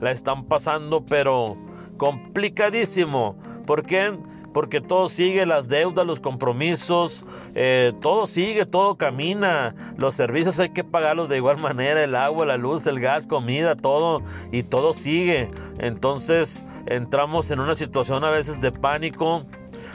la 0.00 0.10
están 0.10 0.44
pasando 0.44 1.04
pero 1.04 1.56
complicadísimo. 1.96 3.36
¿Por 3.66 3.84
qué? 3.84 4.16
Porque 4.52 4.80
todo 4.80 5.10
sigue, 5.10 5.44
las 5.44 5.68
deudas, 5.68 6.06
los 6.06 6.20
compromisos, 6.20 7.26
eh, 7.54 7.92
todo 8.00 8.26
sigue, 8.26 8.64
todo 8.64 8.96
camina. 8.96 9.74
Los 9.98 10.14
servicios 10.14 10.58
hay 10.58 10.70
que 10.70 10.82
pagarlos 10.82 11.28
de 11.28 11.36
igual 11.36 11.58
manera, 11.58 12.02
el 12.02 12.14
agua, 12.14 12.46
la 12.46 12.56
luz, 12.56 12.86
el 12.86 12.98
gas, 12.98 13.26
comida, 13.26 13.76
todo, 13.76 14.22
y 14.52 14.62
todo 14.62 14.94
sigue. 14.94 15.50
Entonces 15.78 16.64
entramos 16.86 17.50
en 17.50 17.60
una 17.60 17.74
situación 17.74 18.24
a 18.24 18.30
veces 18.30 18.60
de 18.60 18.72
pánico, 18.72 19.44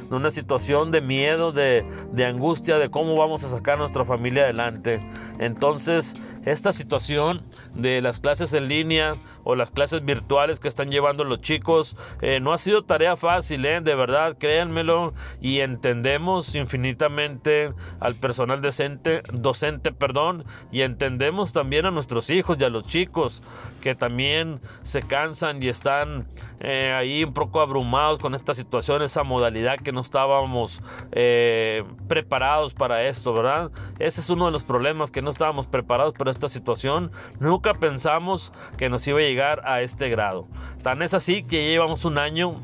una 0.09 0.31
situación 0.31 0.91
de 0.91 1.01
miedo, 1.01 1.51
de, 1.51 1.85
de 2.11 2.25
angustia, 2.25 2.77
de 2.77 2.89
cómo 2.89 3.15
vamos 3.15 3.43
a 3.43 3.49
sacar 3.49 3.75
a 3.75 3.79
nuestra 3.79 4.05
familia 4.05 4.43
adelante. 4.43 4.99
Entonces, 5.39 6.15
esta 6.45 6.73
situación 6.73 7.43
de 7.75 8.01
las 8.01 8.19
clases 8.19 8.53
en 8.53 8.67
línea, 8.67 9.15
o 9.43 9.55
las 9.55 9.71
clases 9.71 10.03
virtuales 10.03 10.59
que 10.59 10.67
están 10.67 10.89
llevando 10.91 11.23
los 11.23 11.41
chicos. 11.41 11.97
Eh, 12.21 12.39
no 12.39 12.53
ha 12.53 12.57
sido 12.57 12.83
tarea 12.83 13.15
fácil, 13.15 13.65
¿eh? 13.65 13.81
de 13.81 13.95
verdad, 13.95 14.37
créanmelo. 14.37 15.13
Y 15.41 15.59
entendemos 15.59 16.55
infinitamente 16.55 17.73
al 17.99 18.15
personal 18.15 18.61
docente, 18.61 19.23
docente, 19.33 19.91
perdón, 19.91 20.45
y 20.71 20.81
entendemos 20.81 21.53
también 21.53 21.85
a 21.85 21.91
nuestros 21.91 22.29
hijos 22.29 22.57
y 22.59 22.63
a 22.63 22.69
los 22.69 22.85
chicos 22.85 23.41
que 23.81 23.95
también 23.95 24.61
se 24.83 25.01
cansan 25.01 25.61
y 25.61 25.67
están 25.67 26.27
eh, 26.61 26.93
ahí 26.95 27.23
un 27.23 27.33
poco 27.33 27.59
abrumados 27.59 28.19
con 28.19 28.35
esta 28.35 28.53
situación, 28.53 29.01
esa 29.01 29.23
modalidad 29.23 29.77
que 29.79 29.91
no 29.91 30.01
estábamos 30.01 30.81
eh, 31.11 31.83
preparados 32.07 32.73
para 32.73 33.03
esto, 33.07 33.33
¿verdad? 33.33 33.71
Ese 33.99 34.21
es 34.21 34.29
uno 34.29 34.45
de 34.45 34.51
los 34.51 34.63
problemas, 34.63 35.11
que 35.11 35.21
no 35.21 35.31
estábamos 35.31 35.67
preparados 35.67 36.13
para 36.13 36.31
esta 36.31 36.47
situación. 36.47 37.11
Nunca 37.39 37.73
pensamos 37.73 38.53
que 38.77 38.89
nos 38.89 39.05
iba 39.07 39.19
a 39.19 39.23
llegar 39.31 39.61
a 39.65 39.81
este 39.81 40.09
grado. 40.09 40.47
Tan 40.83 41.01
es 41.01 41.13
así 41.13 41.43
que 41.43 41.69
llevamos 41.69 42.05
un 42.05 42.17
año 42.17 42.55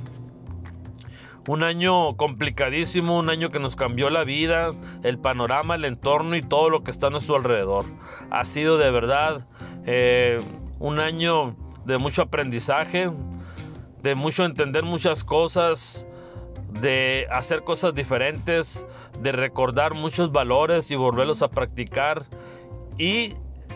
un 1.48 1.64
año 1.64 2.18
complicadísimo, 2.18 3.18
un 3.18 3.30
año 3.30 3.52
que 3.52 3.60
nos 3.60 3.78
cambió 3.78 4.10
la 4.10 4.26
vida, 4.26 4.74
el 5.04 5.18
panorama, 5.18 5.76
el 5.76 5.86
entorno 5.86 6.36
y 6.36 6.42
todo 6.42 6.70
lo 6.70 6.84
que 6.84 6.92
está 6.92 7.08
a 7.08 7.10
nuestro 7.10 7.38
alrededor. 7.38 7.86
Ha 8.30 8.44
sido 8.44 8.78
de 8.78 8.92
verdad 8.92 9.48
eh, 9.86 10.40
un 10.80 11.00
año 11.00 11.56
de 11.86 11.98
mucho 11.98 12.24
aprendizaje, 12.24 13.10
de 14.04 14.16
mucho 14.16 14.44
entender 14.44 14.84
muchas 14.84 15.24
cosas, 15.24 16.06
de 16.82 17.28
hacer 17.32 17.64
cosas 17.64 17.96
diferentes, 17.96 18.86
de 19.22 19.32
recordar 19.32 19.94
muchos 19.94 20.34
valores 20.34 20.92
y 20.92 20.96
volverlos 20.96 21.42
a 21.42 21.48
practicar 21.48 22.26
y 22.98 23.36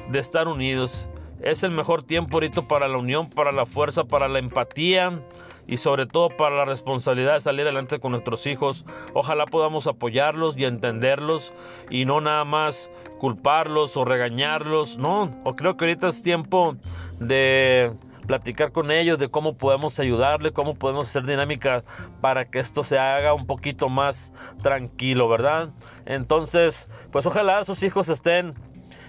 de 0.09 0.19
estar 0.19 0.49
unidos. 0.49 1.07
Es 1.43 1.63
el 1.63 1.71
mejor 1.71 2.03
tiempo 2.03 2.37
ahorita 2.37 2.63
para 2.63 2.87
la 2.87 2.97
unión, 2.97 3.29
para 3.29 3.51
la 3.51 3.65
fuerza, 3.65 4.03
para 4.03 4.27
la 4.27 4.39
empatía 4.39 5.21
y 5.67 5.77
sobre 5.77 6.05
todo 6.05 6.29
para 6.29 6.55
la 6.55 6.65
responsabilidad 6.65 7.35
de 7.35 7.41
salir 7.41 7.61
adelante 7.61 7.99
con 7.99 8.11
nuestros 8.11 8.45
hijos. 8.45 8.85
Ojalá 9.13 9.45
podamos 9.45 9.87
apoyarlos 9.87 10.57
y 10.57 10.65
entenderlos 10.65 11.53
y 11.89 12.05
no 12.05 12.21
nada 12.21 12.45
más 12.45 12.91
culparlos 13.19 13.97
o 13.97 14.05
regañarlos. 14.05 14.97
No, 14.97 15.31
o 15.43 15.55
creo 15.55 15.77
que 15.77 15.85
ahorita 15.85 16.09
es 16.09 16.21
tiempo 16.21 16.75
de 17.19 17.91
platicar 18.27 18.71
con 18.71 18.91
ellos 18.91 19.17
de 19.17 19.29
cómo 19.29 19.57
podemos 19.57 19.99
ayudarle, 19.99 20.51
cómo 20.51 20.75
podemos 20.75 21.09
hacer 21.09 21.25
dinámica 21.25 21.83
para 22.21 22.45
que 22.45 22.59
esto 22.59 22.83
se 22.83 22.97
haga 22.97 23.33
un 23.33 23.45
poquito 23.45 23.89
más 23.89 24.31
tranquilo, 24.61 25.27
¿verdad? 25.27 25.71
Entonces, 26.05 26.89
pues 27.11 27.25
ojalá 27.25 27.65
sus 27.65 27.83
hijos 27.83 28.09
estén 28.09 28.53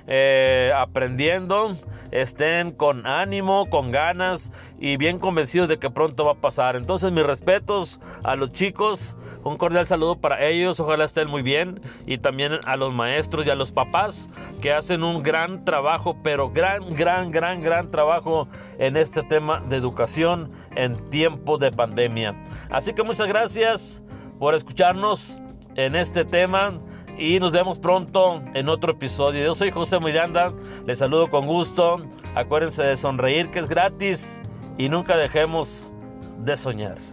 eh, 0.07 0.73
aprendiendo, 0.77 1.77
estén 2.11 2.73
con 2.73 3.07
ánimo, 3.07 3.69
con 3.71 3.91
ganas 3.91 4.53
y 4.79 4.97
bien 4.97 5.19
convencidos 5.19 5.69
de 5.69 5.79
que 5.79 5.91
pronto 5.91 6.25
va 6.25 6.33
a 6.33 6.37
pasar. 6.37 6.77
Entonces 6.77 7.13
mis 7.13 7.25
respetos 7.25 8.01
a 8.25 8.37
los 8.37 8.51
chicos, 8.53 9.17
un 9.45 9.57
cordial 9.57 9.87
saludo 9.87 10.21
para 10.21 10.43
ellos, 10.45 10.79
ojalá 10.81 11.05
estén 11.05 11.29
muy 11.29 11.43
bien 11.43 11.81
y 12.07 12.19
también 12.19 12.61
a 12.65 12.77
los 12.77 12.93
maestros 12.93 13.47
y 13.47 13.51
a 13.51 13.55
los 13.55 13.73
papás 13.73 14.29
que 14.61 14.73
hacen 14.73 15.03
un 15.03 15.23
gran 15.23 15.65
trabajo, 15.65 16.17
pero 16.23 16.51
gran, 16.51 16.95
gran, 16.95 17.31
gran, 17.31 17.61
gran 17.63 17.91
trabajo 17.91 18.47
en 18.79 18.97
este 18.97 19.23
tema 19.23 19.61
de 19.69 19.77
educación 19.77 20.53
en 20.77 20.97
tiempo 21.11 21.59
de 21.59 21.73
pandemia. 21.73 22.37
Así 22.71 22.93
que 22.93 23.03
muchas 23.03 23.27
gracias 23.27 24.03
por 24.39 24.55
escucharnos 24.55 25.41
en 25.75 25.97
este 25.97 26.25
tema 26.25 26.81
y 27.19 27.39
nos 27.41 27.53
vemos 27.53 27.79
pronto 27.79 28.43
en 28.55 28.69
otro 28.69 28.93
episodio. 28.93 29.45
Yo 29.45 29.55
soy 29.55 29.71
José 29.71 30.01
Miranda, 30.01 30.53
les 30.87 30.99
saludo 30.99 31.29
con 31.29 31.47
gusto. 31.47 32.05
Acuérdense 32.35 32.83
de 32.83 32.97
sonreír 32.97 33.51
que 33.51 33.61
es 33.61 33.69
gratis 33.69 34.41
y 34.79 34.89
nunca 34.89 35.17
dejemos 35.17 35.93
de 36.39 36.57
soñar. 36.57 37.12